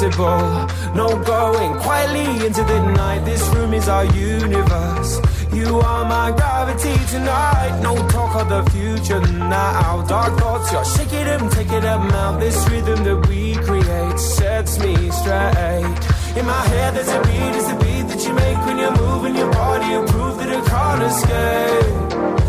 Invincible. 0.08 0.68
No 0.96 1.24
going 1.24 1.78
quietly 1.80 2.46
into 2.46 2.64
the 2.64 2.80
night. 2.94 3.26
This 3.26 3.42
room 3.50 3.74
is 3.74 3.88
our 3.88 4.06
universe. 4.06 5.20
You 5.54 5.80
are 5.80 6.06
my 6.06 6.32
gravity 6.32 6.96
tonight. 7.10 7.80
No 7.82 7.96
talk 8.08 8.36
of 8.36 8.50
the 8.50 8.70
future 8.72 9.22
now. 9.38 10.06
Dark 10.08 10.40
thoughts, 10.40 10.72
you're 10.72 10.86
shaking 10.86 11.26
them, 11.26 11.50
taking 11.50 11.82
them 11.82 12.12
out. 12.12 12.40
This 12.40 12.58
rhythm 12.70 13.04
that 13.04 13.28
we 13.28 13.56
create 13.56 14.20
sets 14.20 14.80
me 14.80 14.96
straight. 15.12 16.38
In 16.38 16.46
my 16.46 16.64
head, 16.68 16.96
there's 16.96 17.10
a 17.10 17.22
beat, 17.24 17.56
it's 17.56 17.68
the 17.68 17.76
beat 17.76 18.08
that 18.10 18.24
you 18.26 18.34
make 18.34 18.58
when 18.66 18.78
you're 18.78 18.96
moving 18.96 19.36
your 19.36 19.52
body. 19.52 19.88
You 19.88 20.06
prove 20.06 20.38
that 20.38 20.50
I 20.50 20.62
can't 20.70 21.04
escape. 21.04 21.28
Can't 21.28 22.32
escape. 22.32 22.47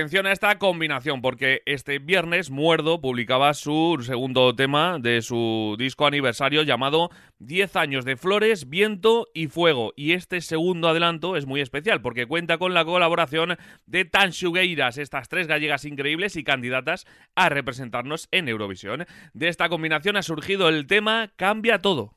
atención 0.00 0.26
a 0.26 0.32
esta 0.32 0.58
combinación, 0.58 1.20
porque 1.20 1.60
este 1.66 1.98
viernes 1.98 2.48
Muerdo 2.48 3.02
publicaba 3.02 3.52
su 3.52 3.98
segundo 4.02 4.56
tema 4.56 4.98
de 4.98 5.20
su 5.20 5.76
disco 5.78 6.06
aniversario 6.06 6.62
llamado 6.62 7.10
10 7.38 7.76
años 7.76 8.06
de 8.06 8.16
flores, 8.16 8.70
viento 8.70 9.26
y 9.34 9.48
fuego. 9.48 9.92
Y 9.96 10.12
este 10.12 10.40
segundo 10.40 10.88
adelanto 10.88 11.36
es 11.36 11.44
muy 11.44 11.60
especial 11.60 12.00
porque 12.00 12.24
cuenta 12.24 12.56
con 12.56 12.72
la 12.72 12.86
colaboración 12.86 13.58
de 13.84 14.06
Tanshugueiras, 14.06 14.96
estas 14.96 15.28
tres 15.28 15.46
gallegas 15.46 15.84
increíbles 15.84 16.34
y 16.36 16.44
candidatas 16.44 17.06
a 17.34 17.50
representarnos 17.50 18.26
en 18.30 18.48
Eurovisión. 18.48 19.04
De 19.34 19.48
esta 19.48 19.68
combinación 19.68 20.16
ha 20.16 20.22
surgido 20.22 20.70
el 20.70 20.86
tema 20.86 21.30
Cambia 21.36 21.80
todo. 21.80 22.16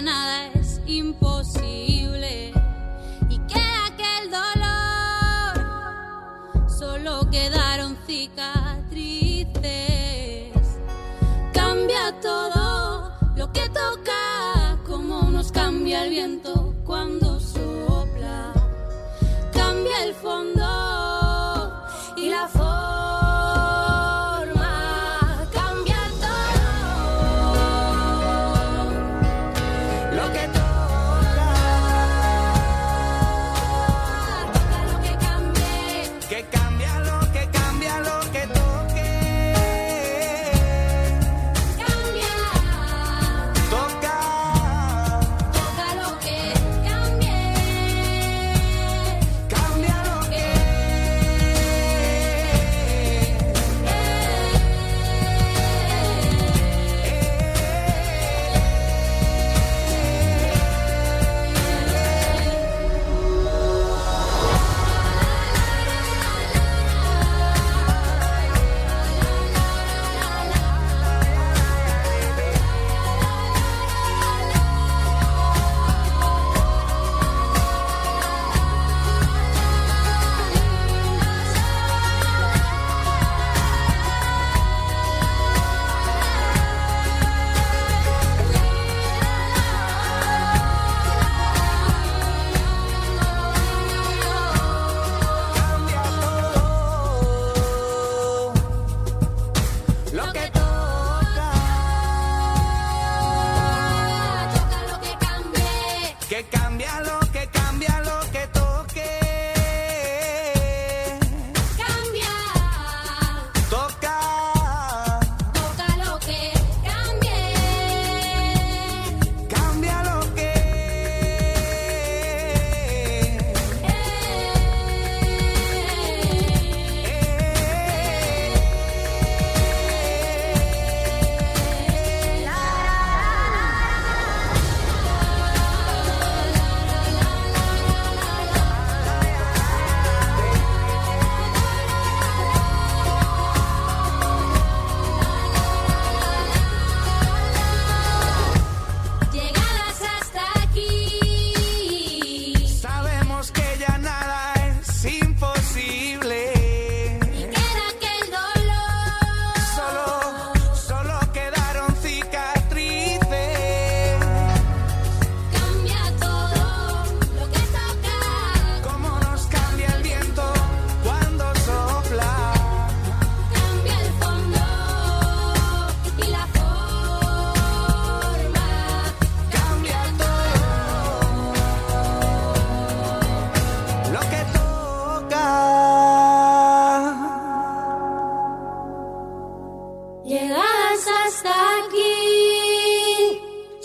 nada. 0.00 0.39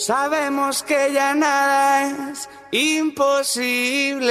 Sabemos 0.05 0.83
que 0.83 1.11
ya 1.11 1.33
nada 1.33 2.29
es 2.31 2.47
imposible. 2.71 4.21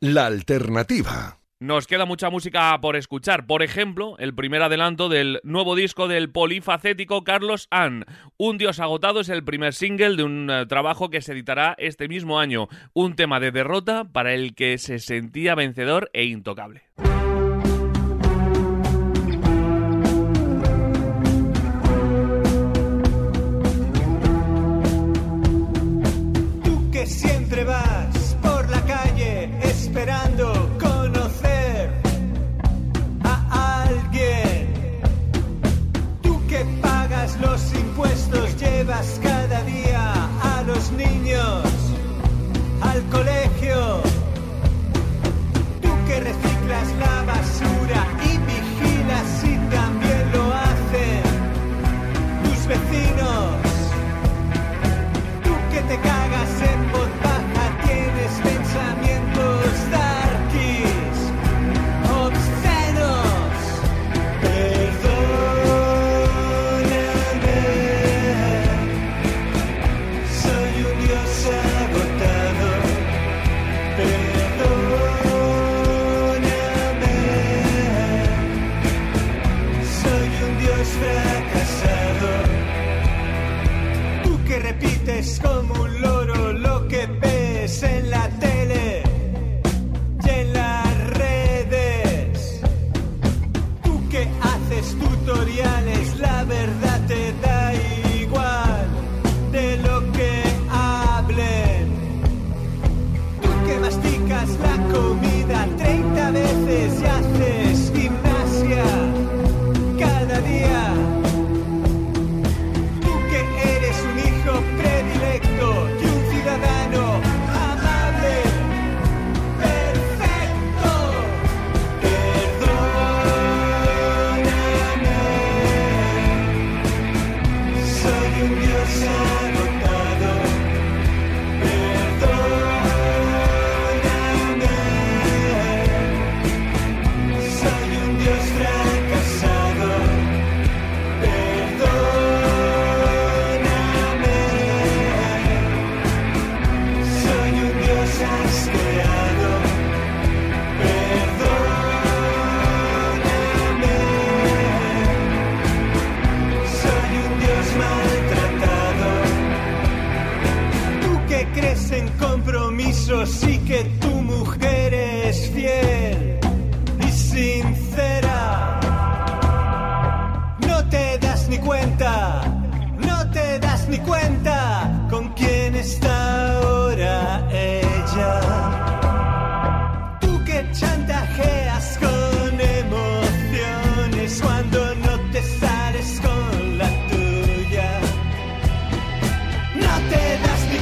La 0.00 0.24
alternativa. 0.24 1.40
Nos 1.60 1.86
queda 1.86 2.06
mucha 2.06 2.30
música 2.30 2.80
por 2.80 2.96
escuchar. 2.96 3.46
Por 3.46 3.62
ejemplo, 3.62 4.16
el 4.18 4.34
primer 4.34 4.62
adelanto 4.62 5.10
del 5.10 5.40
nuevo 5.42 5.74
disco 5.74 6.08
del 6.08 6.30
polifacético 6.30 7.22
Carlos 7.22 7.68
Ann. 7.70 8.06
Un 8.38 8.56
Dios 8.56 8.80
agotado 8.80 9.20
es 9.20 9.28
el 9.28 9.44
primer 9.44 9.74
single 9.74 10.16
de 10.16 10.22
un 10.22 10.48
eh, 10.50 10.64
trabajo 10.64 11.10
que 11.10 11.20
se 11.20 11.32
editará 11.32 11.74
este 11.76 12.08
mismo 12.08 12.40
año. 12.40 12.68
Un 12.94 13.14
tema 13.14 13.40
de 13.40 13.50
derrota 13.50 14.04
para 14.10 14.32
el 14.32 14.54
que 14.54 14.78
se 14.78 15.00
sentía 15.00 15.54
vencedor 15.54 16.08
e 16.14 16.24
intocable. 16.24 16.84
sientes 85.12 85.40
como 85.40 85.82
un 85.82 86.00
loco. 86.00 86.11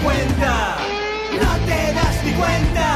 no 0.02 1.66
te 1.66 1.92
das 1.92 2.24
ni 2.24 2.32
cuenta. 2.32 2.89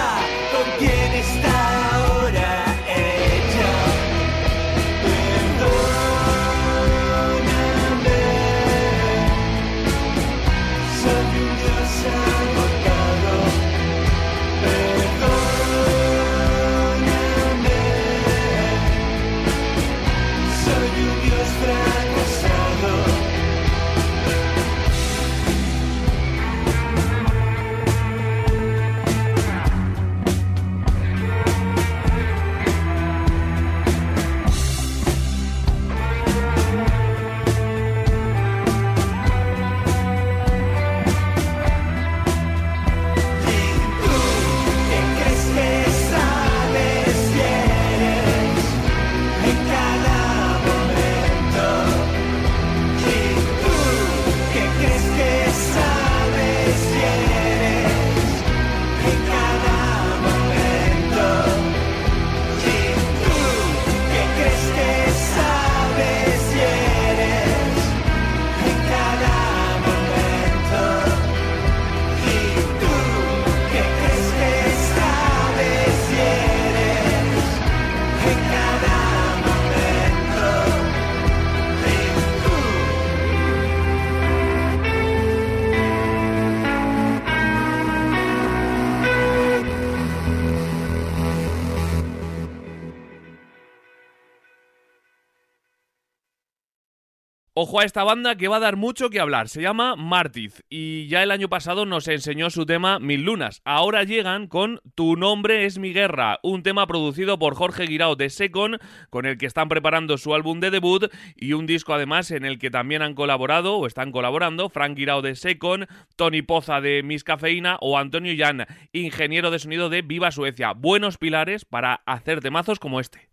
Ojo 97.67 97.81
a 97.81 97.85
esta 97.85 98.05
banda 98.05 98.37
que 98.37 98.47
va 98.47 98.59
a 98.59 98.61
dar 98.61 98.77
mucho 98.77 99.09
que 99.09 99.21
hablar. 99.21 99.49
Se 99.49 99.63
llama 99.63 99.97
Martiz 99.97 100.63
y 100.69 101.07
ya 101.07 101.23
el 101.23 101.31
año 101.31 101.49
pasado 101.49 101.87
nos 101.87 102.07
enseñó 102.09 102.51
su 102.51 102.67
tema 102.67 102.99
Mil 102.99 103.23
Lunas. 103.23 103.63
Ahora 103.65 104.05
llegan 104.05 104.49
con 104.49 104.83
Tu 104.95 105.17
nombre 105.17 105.65
es 105.65 105.79
mi 105.79 105.95
guerra, 105.95 106.41
un 106.43 106.63
tema 106.63 106.87
producido 106.87 107.39
por 107.39 107.55
Jorge 107.55 107.87
Guirao 107.87 108.17
de 108.17 108.29
Secon, 108.29 108.77
con 109.09 109.25
el 109.25 109.39
que 109.39 109.47
están 109.47 109.71
preparando 109.71 110.19
su 110.19 110.35
álbum 110.35 110.61
de 110.61 110.71
debut 110.71 111.11
y 111.37 111.55
un 111.55 111.65
disco 111.65 111.95
además 111.95 112.33
en 112.33 112.45
el 112.45 112.59
que 112.59 112.71
también 112.71 113.01
han 113.01 113.15
colaborado 113.15 113.79
o 113.79 113.87
están 113.87 114.13
colaborando 114.13 114.69
Frank 114.69 114.95
Guirao 114.95 115.23
de 115.23 115.35
Secon, 115.35 115.87
Tony 116.17 116.43
Poza 116.43 116.83
de 116.83 117.03
Miss 117.03 117.25
Cafeína 117.25 117.79
o 117.81 117.97
Antonio 117.97 118.35
Yan, 118.35 118.67
ingeniero 118.93 119.51
de 119.51 119.59
sonido 119.59 119.89
de 119.89 120.03
Viva 120.03 120.33
Suecia. 120.33 120.75
Buenos 120.75 121.17
pilares 121.17 121.65
para 121.65 122.03
hacer 122.05 122.43
temazos 122.43 122.79
como 122.79 123.01
este. 123.01 123.31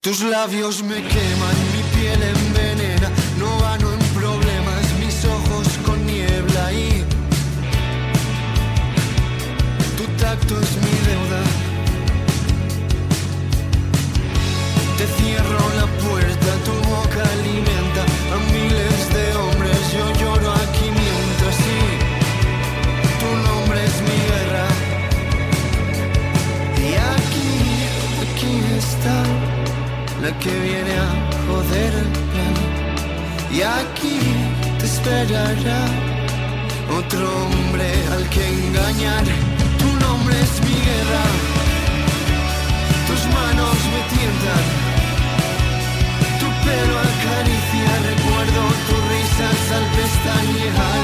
Tus 0.00 0.22
labios 0.22 0.82
me 0.82 0.94
queman, 0.94 1.56
mi 1.74 2.00
piel 2.00 2.22
envenena, 2.22 2.55
la 30.26 30.38
que 30.40 30.54
viene 30.68 30.94
a 31.06 31.10
joder 31.46 31.92
el 32.02 32.10
plan. 32.30 32.54
Y 33.56 33.58
aquí 33.80 34.18
te 34.78 34.84
esperará 34.92 35.82
otro 36.98 37.24
hombre 37.42 37.88
al 38.14 38.24
que 38.34 38.42
engañar. 38.64 39.24
Tu 39.80 39.88
nombre 40.04 40.34
es 40.46 40.54
mi 40.66 40.76
guerra, 40.88 41.24
tus 43.08 43.22
manos 43.36 43.76
me 43.92 44.00
tientan, 44.12 44.64
tu 46.40 46.48
pelo 46.64 46.94
acaricia, 47.10 47.90
recuerdo 48.10 48.60
tus 48.86 49.02
risas 49.14 49.60
al 49.78 49.86
pestañear. 49.96 51.02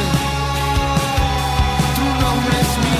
Tu 1.96 2.06
nombre 2.22 2.54
es 2.64 2.72
mi 2.84 2.91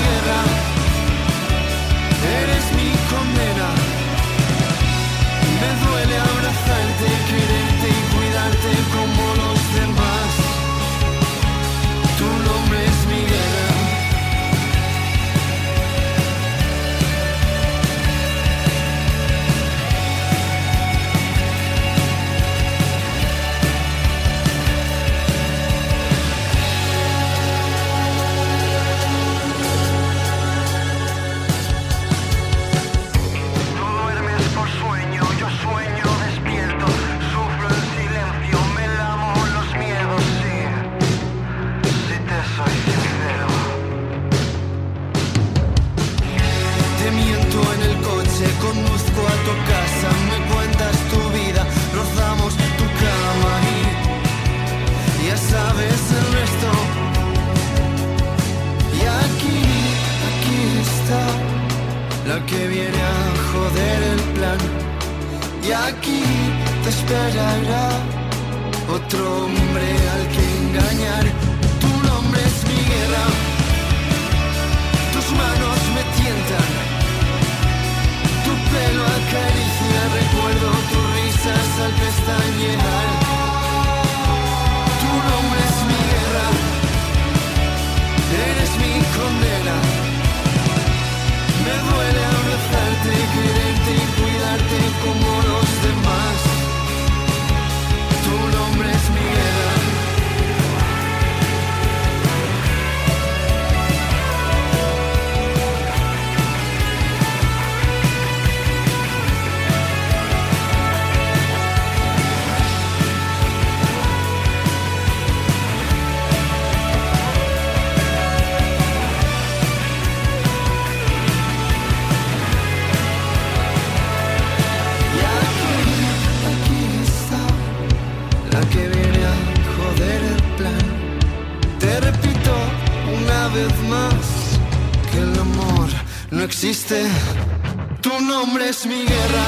Tu 138.01 138.13
nombre 138.21 138.69
es 138.69 138.85
mi 138.85 139.01
guerra, 139.13 139.47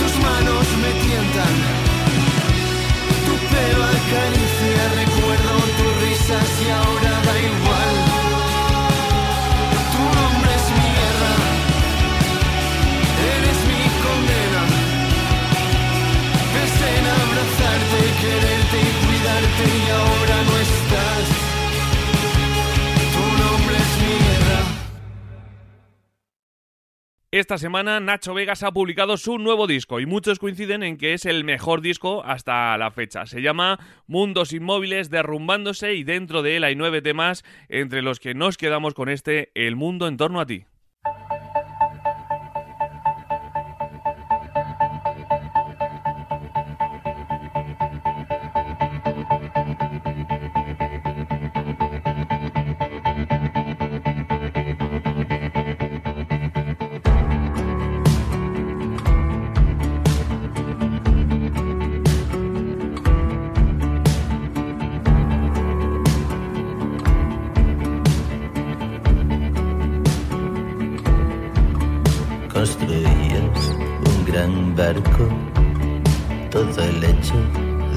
tus 0.00 0.14
manos 0.26 0.66
me 0.82 0.90
tientan, 1.04 1.54
tu 3.26 3.34
pelo 3.52 3.84
acaricia, 3.84 4.82
recuerdo 5.00 5.52
tus 5.78 5.92
risas 6.04 6.48
y 6.64 6.70
ahora 6.70 7.12
da 7.26 7.34
igual. 7.52 7.96
Tu 9.92 10.02
nombre 10.18 10.50
es 10.60 10.66
mi 10.78 10.88
guerra. 10.98 11.34
Eres 13.34 13.58
mi 13.70 13.82
condena. 14.04 14.62
Pensé 16.54 16.88
en 16.98 17.06
abrazarte, 17.20 18.00
quererte 18.22 18.76
y 18.86 18.90
cuidarte 19.02 19.64
y 19.78 19.84
ahora 20.00 20.37
Esta 27.38 27.56
semana 27.56 28.00
Nacho 28.00 28.34
Vegas 28.34 28.64
ha 28.64 28.72
publicado 28.72 29.16
su 29.16 29.38
nuevo 29.38 29.68
disco 29.68 30.00
y 30.00 30.06
muchos 30.06 30.40
coinciden 30.40 30.82
en 30.82 30.96
que 30.96 31.14
es 31.14 31.24
el 31.24 31.44
mejor 31.44 31.82
disco 31.82 32.24
hasta 32.24 32.76
la 32.78 32.90
fecha. 32.90 33.26
Se 33.26 33.42
llama 33.42 33.78
Mundos 34.08 34.52
Inmóviles 34.52 35.08
Derrumbándose 35.08 35.94
y 35.94 36.02
dentro 36.02 36.42
de 36.42 36.56
él 36.56 36.64
hay 36.64 36.74
nueve 36.74 37.00
temas 37.00 37.44
entre 37.68 38.02
los 38.02 38.18
que 38.18 38.34
nos 38.34 38.56
quedamos 38.56 38.92
con 38.92 39.08
este 39.08 39.52
El 39.54 39.76
Mundo 39.76 40.08
en 40.08 40.16
torno 40.16 40.40
a 40.40 40.46
ti. 40.46 40.64
Barco, 74.88 75.28
todo 76.50 76.82
el 76.82 77.04
hecho 77.04 77.38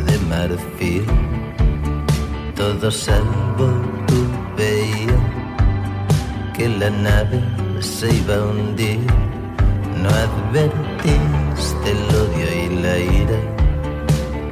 de 0.08 0.16
marfil. 0.32 1.06
Todo 2.56 2.92
salvo 2.92 3.68
tú 4.08 4.20
veía 4.58 5.18
que 6.56 6.68
la 6.68 6.89
nave 6.89 7.39
se 7.80 8.08
iba 8.22 8.36
a 8.36 8.44
hundir. 8.46 9.00
No 10.02 10.10
advertiste 10.26 11.88
el 11.96 12.04
odio 12.24 12.48
y 12.64 12.68
la 12.84 12.96
ira 13.22 13.39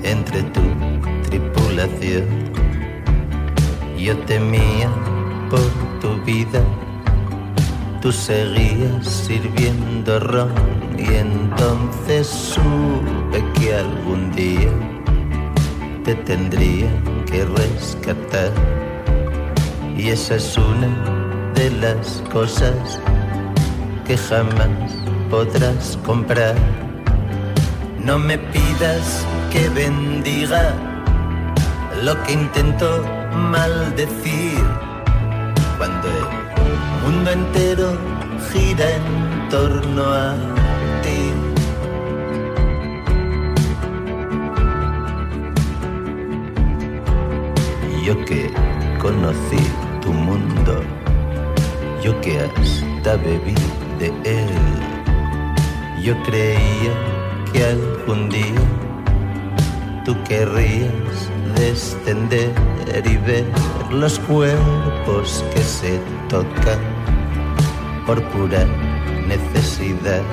entre 0.04 0.44
tu 0.56 0.66
tripulación. 1.28 2.26
Yo 3.98 4.18
temía 4.32 4.90
por 5.50 5.68
tu 6.02 6.12
vida, 6.24 6.62
tú 8.02 8.12
seguías 8.12 9.06
sirviendo 9.06 10.20
ron 10.20 10.89
y 11.00 11.16
entonces 11.16 12.28
supe 12.28 13.44
que 13.54 13.76
algún 13.76 14.32
día 14.32 14.70
te 16.04 16.16
tendría 16.16 16.90
que 17.26 17.46
rescatar. 17.46 18.52
Y 19.96 20.10
esa 20.10 20.36
es 20.36 20.58
una 20.58 21.52
de 21.56 21.72
las 21.72 22.24
cosas 22.32 23.00
que 24.06 24.18
jamás 24.18 24.92
podrás 25.30 25.98
comprar. 26.06 26.56
No 28.04 28.20
me 28.20 28.38
pidas 28.38 29.26
que 29.52 29.70
bendiga 29.70 30.74
lo 32.04 32.22
que 32.24 32.34
intento 32.34 33.04
maldecir 33.52 34.64
cuando 35.78 36.08
el 36.08 37.04
mundo 37.04 37.32
entero 37.32 37.98
gira 38.52 38.86
en 38.96 39.50
torno 39.50 40.04
a 40.04 40.59
Yo 48.10 48.26
que 48.26 48.50
conocí 49.00 49.62
tu 50.02 50.12
mundo, 50.12 50.82
yo 52.04 52.20
que 52.22 52.40
hasta 52.40 53.18
bebí 53.18 53.54
de 54.00 54.08
él, 54.24 54.50
yo 56.02 56.16
creía 56.24 56.94
que 57.54 57.66
algún 57.66 58.28
día 58.30 58.62
tú 60.06 60.16
querrías 60.24 61.30
descender 61.56 62.52
y 63.06 63.18
ver 63.18 63.46
los 63.92 64.18
cuerpos 64.22 65.46
que 65.54 65.62
se 65.62 66.00
tocan 66.30 66.80
por 68.08 68.24
pura 68.30 68.66
necesidad 69.28 70.24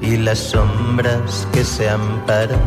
y 0.00 0.18
las 0.18 0.38
sombras 0.38 1.48
que 1.52 1.64
se 1.64 1.90
amparan 1.90 2.60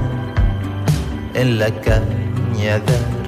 en 1.36 1.58
la 1.58 1.72
cañada 1.80 3.19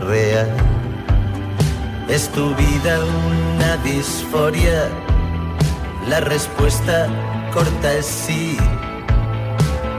¿Es 2.10 2.30
tu 2.30 2.54
vida 2.56 2.99
una 2.99 3.78
disforia? 3.78 4.89
La 6.10 6.20
respuesta 6.20 7.08
corta 7.54 7.93
es 7.93 8.06
sí. 8.06 8.58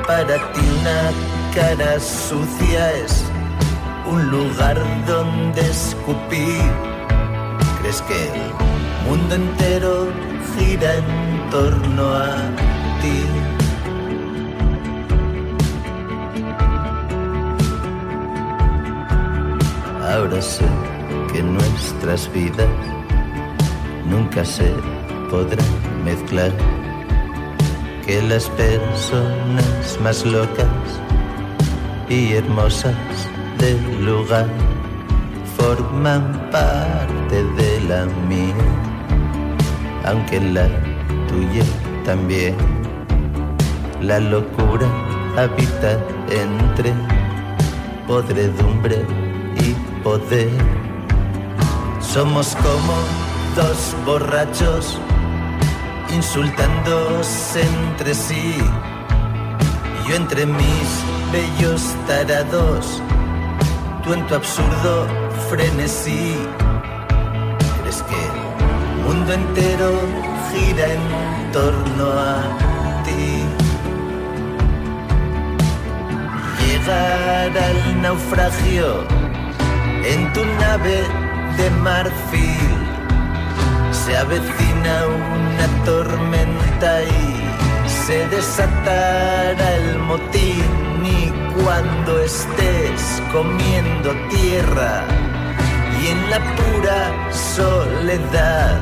Para 0.07 0.37
ti 0.53 0.61
una 0.81 1.11
cara 1.55 2.01
sucia 2.01 2.93
es 2.93 3.25
un 4.11 4.31
lugar 4.31 4.79
donde 5.07 5.61
escupir. 5.63 6.61
¿Crees 7.81 8.03
que 8.03 8.25
el 8.35 9.09
mundo 9.09 9.35
entero 9.35 10.09
gira 10.59 10.95
en 10.95 11.51
torno 11.51 12.15
a 12.15 12.37
ti? 13.01 13.42
Ahora 20.13 20.43
sé 20.43 20.67
que 21.33 21.43
nuestras 21.43 22.31
vidas 22.35 22.69
nunca 24.05 24.45
se 24.45 24.71
podrán 25.31 25.65
mezclar, 26.05 26.53
que 28.05 28.21
las 28.21 28.47
personas 28.51 29.99
más 30.03 30.27
locas 30.27 30.69
y 32.11 32.35
hermosas 32.35 32.95
del 33.59 34.05
lugar 34.05 34.47
forman 35.57 36.51
parte 36.51 37.43
de 37.57 37.81
la 37.89 38.05
mía, 38.29 38.67
aunque 40.05 40.41
la 40.41 40.69
tuya 41.27 41.65
también. 42.05 42.55
La 44.03 44.21
locura 44.21 44.87
habita 45.39 45.93
entre 46.29 46.93
podredumbre 48.07 49.22
poder. 50.03 50.51
Somos 52.01 52.57
como 52.57 52.95
dos 53.57 53.95
borrachos 54.05 54.99
insultándose 56.15 57.63
entre 57.63 58.15
sí. 58.15 58.57
Yo 60.09 60.17
entre 60.17 60.47
mis 60.47 60.89
bellos 61.33 61.83
tarados 62.07 63.01
tú 64.03 64.13
en 64.13 64.27
tu 64.27 64.35
absurdo 64.35 65.07
frenesí. 65.49 66.37
¿Crees 67.81 68.03
que 68.03 68.17
el 68.17 69.05
mundo 69.07 69.33
entero 69.33 69.93
gira 70.51 70.87
en 70.93 71.53
torno 71.53 72.13
a 72.13 73.03
ti? 73.05 73.45
Llegar 76.59 77.57
al 77.57 78.03
naufragio 78.03 79.22
en 80.05 80.33
tu 80.33 80.45
nave 80.45 80.99
de 81.57 81.71
marfil. 81.71 82.73
Se 83.91 84.17
avecina 84.17 85.07
una 85.07 85.85
tormenta 85.85 87.03
y 87.05 87.89
se 87.89 88.27
desatará 88.29 89.77
el 89.77 89.99
motín 90.01 90.83
cuando 91.65 92.19
estés 92.21 93.23
comiendo 93.33 94.11
tierra 94.29 95.05
y 96.01 96.09
en 96.09 96.31
la 96.31 96.39
pura 96.57 97.33
soledad, 97.33 98.81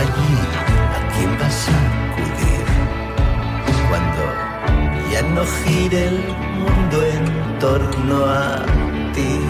allí 0.00 0.34
a 0.96 1.14
quién 1.14 1.38
vas 1.38 1.68
a 1.68 1.78
acudir 2.10 2.66
cuando 3.88 4.22
ya 5.12 5.22
no 5.22 5.44
gire 5.64 6.08
el 6.08 6.18
mundo 6.58 6.96
en 7.04 7.58
torno 7.58 8.24
a 8.26 8.64
ti. 9.14 9.49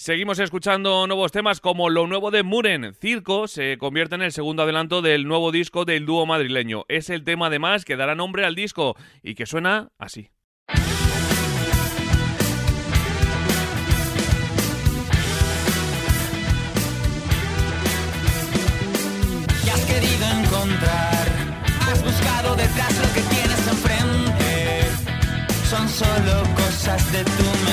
Seguimos 0.00 0.38
escuchando 0.38 1.08
nuevos 1.08 1.32
temas 1.32 1.60
como 1.60 1.90
lo 1.90 2.06
nuevo 2.06 2.30
de 2.30 2.44
Muren. 2.44 2.94
Circo 2.94 3.48
se 3.48 3.78
convierte 3.78 4.14
en 4.14 4.22
el 4.22 4.30
segundo 4.30 4.62
adelanto 4.62 5.02
del 5.02 5.26
nuevo 5.26 5.50
disco 5.50 5.84
del 5.84 6.06
dúo 6.06 6.24
madrileño. 6.24 6.84
Es 6.86 7.10
el 7.10 7.24
tema 7.24 7.46
además 7.46 7.84
que 7.84 7.96
dará 7.96 8.14
nombre 8.14 8.44
al 8.44 8.54
disco 8.54 8.94
y 9.24 9.34
que 9.34 9.44
suena 9.44 9.90
así. 9.98 10.30
has 21.90 22.04
buscado 22.04 22.54
detrás 22.54 22.96
lo 23.02 23.14
que 23.14 23.20
tienes 23.34 23.66
enfrente. 23.66 24.82
Son 25.68 25.88
solo 25.88 26.44
cosas 26.54 27.12
de 27.12 27.24
tu 27.24 27.67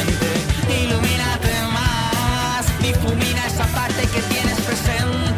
presente 4.76 5.35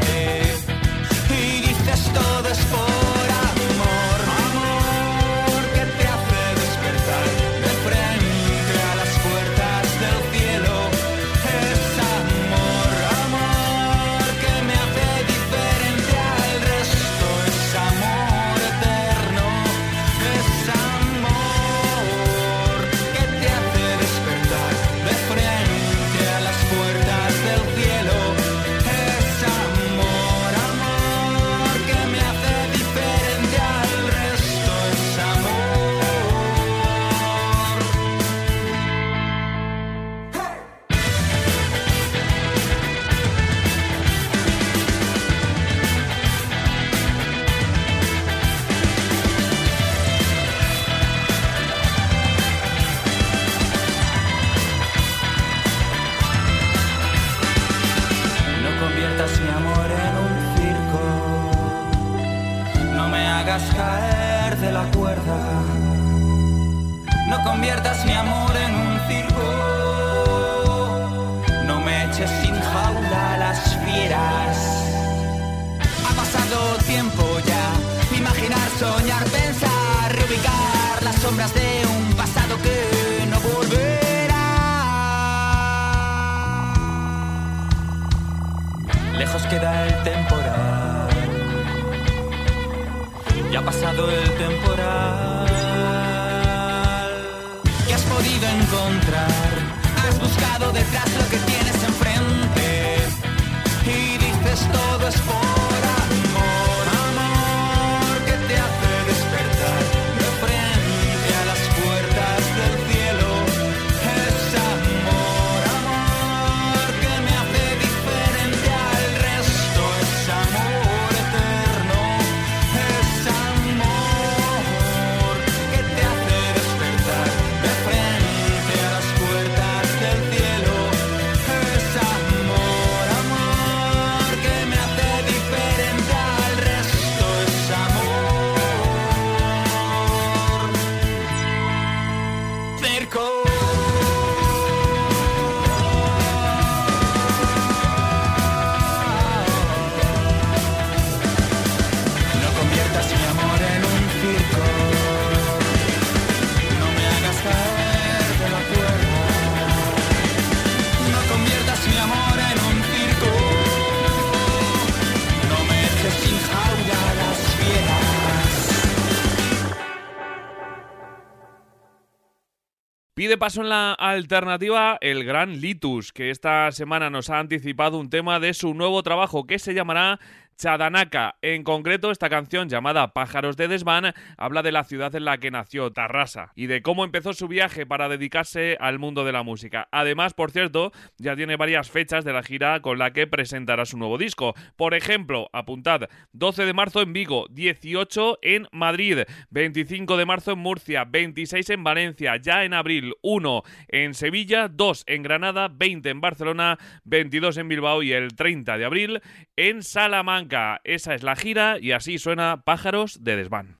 Pide 173.28 173.38
paso 173.38 173.60
en 173.60 173.68
la 173.68 173.92
alternativa 173.92 174.98
el 175.02 175.26
gran 175.26 175.60
Litus, 175.60 176.14
que 176.14 176.30
esta 176.30 176.72
semana 176.72 177.10
nos 177.10 177.30
ha 177.30 177.40
anticipado 177.40 178.00
un 178.00 178.10
tema 178.10 178.40
de 178.40 178.54
su 178.54 178.74
nuevo 178.74 179.04
trabajo 179.04 179.46
que 179.46 179.60
se 179.60 179.74
llamará 179.74 180.22
Chadanaka. 180.58 181.36
En 181.44 181.64
concreto, 181.64 182.10
esta 182.10 182.30
canción 182.30 182.68
llamada 182.68 183.14
Pájaros 183.14 183.58
de 183.58 183.68
Desván 183.68 184.14
habla 184.38 184.64
de 184.64 184.72
la 184.72 184.84
ciudad 184.84 185.14
en 185.14 185.26
la 185.26 185.38
que 185.38 185.52
nació, 185.52 185.92
Tarrasa, 185.92 186.52
y 186.56 186.66
de 186.66 186.82
cómo 186.82 187.06
empezó 187.06 187.34
su 187.34 187.48
viaje 187.48 187.86
para 187.86 188.10
dedicarse 188.10 188.76
al 188.80 188.98
mundo 188.98 189.24
de 189.24 189.32
la 189.32 189.44
música. 189.44 189.88
Además, 189.92 190.34
por 190.34 190.50
cierto, 190.50 190.92
ya 191.18 191.36
tiene 191.36 191.58
varias 191.58 191.92
fechas 191.92 192.26
de 192.26 192.34
la 192.34 192.42
gira 192.42 192.82
con 192.82 192.98
la 192.98 193.14
que 193.14 193.28
presentará 193.28 193.86
su 193.86 193.98
nuevo 193.98 194.18
disco. 194.18 194.56
Por 194.76 194.96
ejemplo, 194.96 195.48
apuntad, 195.54 196.10
12 196.34 196.66
de 196.66 196.74
marzo 196.74 197.02
en 197.02 197.14
Vigo, 197.14 197.46
18 197.52 198.40
en 198.42 198.68
Madrid, 198.72 199.20
25 199.52 200.18
de 200.18 200.26
marzo 200.26 200.54
en 200.54 200.60
Murcia, 200.60 201.06
26 201.06 201.70
en 201.70 201.84
Valencia, 201.84 202.36
ya 202.38 202.64
en 202.64 202.74
abril, 202.74 203.14
1 203.22 203.64
en 203.90 204.16
Sevilla, 204.16 204.70
2 204.70 205.04
en 205.06 205.22
Granada, 205.22 205.68
20 205.68 206.10
en 206.10 206.22
Barcelona, 206.22 206.80
22 207.04 207.58
en 207.58 207.68
Bilbao 207.68 208.02
y 208.02 208.14
el 208.14 208.36
30 208.36 208.78
de 208.80 208.86
abril 208.86 209.22
en 209.56 209.84
Salamanca. 209.84 210.47
Esa 210.84 211.14
es 211.14 211.24
la 211.24 211.36
gira 211.36 211.78
y 211.80 211.92
así 211.92 212.18
suena 212.18 212.64
Pájaros 212.66 213.24
de 213.24 213.36
Desván. 213.36 213.77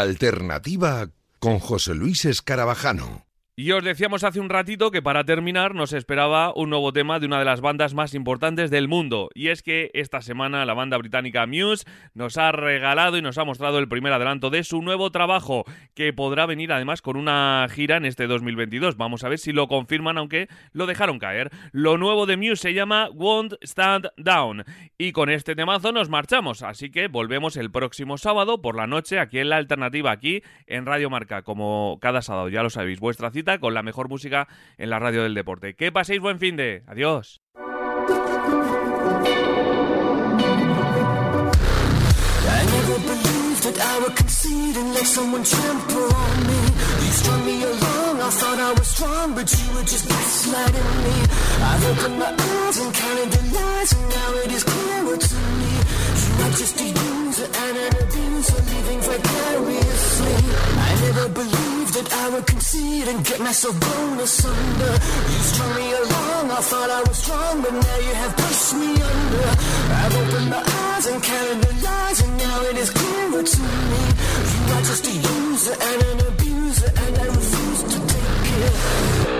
Alternativa 0.00 1.10
con 1.38 1.58
José 1.58 1.94
Luis 1.94 2.24
Escarabajano. 2.24 3.19
Y 3.60 3.72
os 3.72 3.84
decíamos 3.84 4.24
hace 4.24 4.40
un 4.40 4.48
ratito 4.48 4.90
que 4.90 5.02
para 5.02 5.24
terminar 5.24 5.74
nos 5.74 5.92
esperaba 5.92 6.54
un 6.56 6.70
nuevo 6.70 6.94
tema 6.94 7.20
de 7.20 7.26
una 7.26 7.38
de 7.38 7.44
las 7.44 7.60
bandas 7.60 7.92
más 7.92 8.14
importantes 8.14 8.70
del 8.70 8.88
mundo. 8.88 9.28
Y 9.34 9.48
es 9.48 9.62
que 9.62 9.90
esta 9.92 10.22
semana 10.22 10.64
la 10.64 10.72
banda 10.72 10.96
británica 10.96 11.44
Muse 11.46 11.84
nos 12.14 12.38
ha 12.38 12.52
regalado 12.52 13.18
y 13.18 13.22
nos 13.22 13.36
ha 13.36 13.44
mostrado 13.44 13.78
el 13.78 13.86
primer 13.86 14.14
adelanto 14.14 14.48
de 14.48 14.64
su 14.64 14.80
nuevo 14.80 15.10
trabajo, 15.10 15.66
que 15.94 16.14
podrá 16.14 16.46
venir 16.46 16.72
además 16.72 17.02
con 17.02 17.18
una 17.18 17.66
gira 17.70 17.98
en 17.98 18.06
este 18.06 18.26
2022. 18.26 18.96
Vamos 18.96 19.24
a 19.24 19.28
ver 19.28 19.38
si 19.38 19.52
lo 19.52 19.68
confirman, 19.68 20.16
aunque 20.16 20.48
lo 20.72 20.86
dejaron 20.86 21.18
caer. 21.18 21.50
Lo 21.70 21.98
nuevo 21.98 22.24
de 22.24 22.38
Muse 22.38 22.62
se 22.62 22.72
llama 22.72 23.10
Won't 23.12 23.56
Stand 23.60 24.08
Down. 24.16 24.64
Y 24.96 25.12
con 25.12 25.28
este 25.28 25.54
temazo 25.54 25.92
nos 25.92 26.08
marchamos. 26.08 26.62
Así 26.62 26.90
que 26.90 27.08
volvemos 27.08 27.58
el 27.58 27.70
próximo 27.70 28.16
sábado 28.16 28.62
por 28.62 28.74
la 28.74 28.86
noche 28.86 29.18
aquí 29.18 29.38
en 29.38 29.50
la 29.50 29.56
alternativa, 29.58 30.12
aquí 30.12 30.42
en 30.66 30.86
Radio 30.86 31.10
Marca, 31.10 31.42
como 31.42 31.98
cada 32.00 32.22
sábado, 32.22 32.48
ya 32.48 32.62
lo 32.62 32.70
sabéis, 32.70 33.00
vuestra 33.00 33.30
cita 33.30 33.49
con 33.58 33.74
la 33.74 33.82
mejor 33.82 34.08
música 34.08 34.48
en 34.78 34.90
la 34.90 34.98
radio 34.98 35.22
del 35.22 35.34
deporte. 35.34 35.74
Que 35.74 35.92
paséis 35.92 36.20
buen 36.20 36.38
fin 36.38 36.56
de. 36.56 36.82
Adiós. 36.86 37.40
That 61.92 62.12
I 62.12 62.28
would 62.30 62.46
concede 62.46 63.08
and 63.08 63.24
get 63.24 63.40
myself 63.40 63.78
blown 63.80 64.18
asunder. 64.20 64.92
You 65.32 65.40
strung 65.50 65.74
me 65.74 65.92
along, 65.92 66.50
I 66.50 66.60
thought 66.70 66.90
I 66.90 67.00
was 67.02 67.16
strong, 67.16 67.62
but 67.62 67.72
now 67.72 67.98
you 68.06 68.14
have 68.22 68.36
pushed 68.36 68.74
me 68.74 68.90
under. 69.12 69.48
I've 70.02 70.16
opened 70.22 70.50
my 70.50 70.62
eyes 70.62 71.06
and 71.06 71.22
counted 71.22 71.60
the 71.66 71.72
lies, 71.84 72.20
and 72.22 72.38
now 72.38 72.62
it 72.70 72.76
is 72.76 72.90
clearer 72.90 73.42
to 73.42 73.60
me. 73.62 74.02
You 74.52 74.74
are 74.74 74.84
just 74.90 75.06
a 75.06 75.14
user 75.34 75.76
and 75.88 76.02
an 76.10 76.18
abuser, 76.28 76.90
and 77.02 77.18
I 77.18 77.26
refuse 77.26 77.82
to 77.82 77.98
take 78.12 78.50
it. 78.68 79.39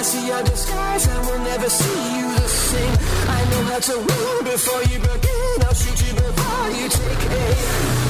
I 0.00 0.02
see 0.02 0.28
your 0.28 0.42
disguise. 0.44 1.06
I 1.08 1.18
will 1.26 1.44
never 1.44 1.68
see 1.68 2.18
you 2.18 2.32
the 2.32 2.48
same. 2.48 2.96
I 3.28 3.44
know 3.50 3.64
how 3.64 3.80
to 3.80 3.98
win 3.98 4.44
before 4.44 4.82
you 4.84 4.98
begin. 4.98 5.56
I'll 5.60 5.74
shoot 5.74 6.08
you 6.08 6.14
before 6.14 6.70
you 6.70 6.88
take 6.88 7.30
aim. 7.30 8.09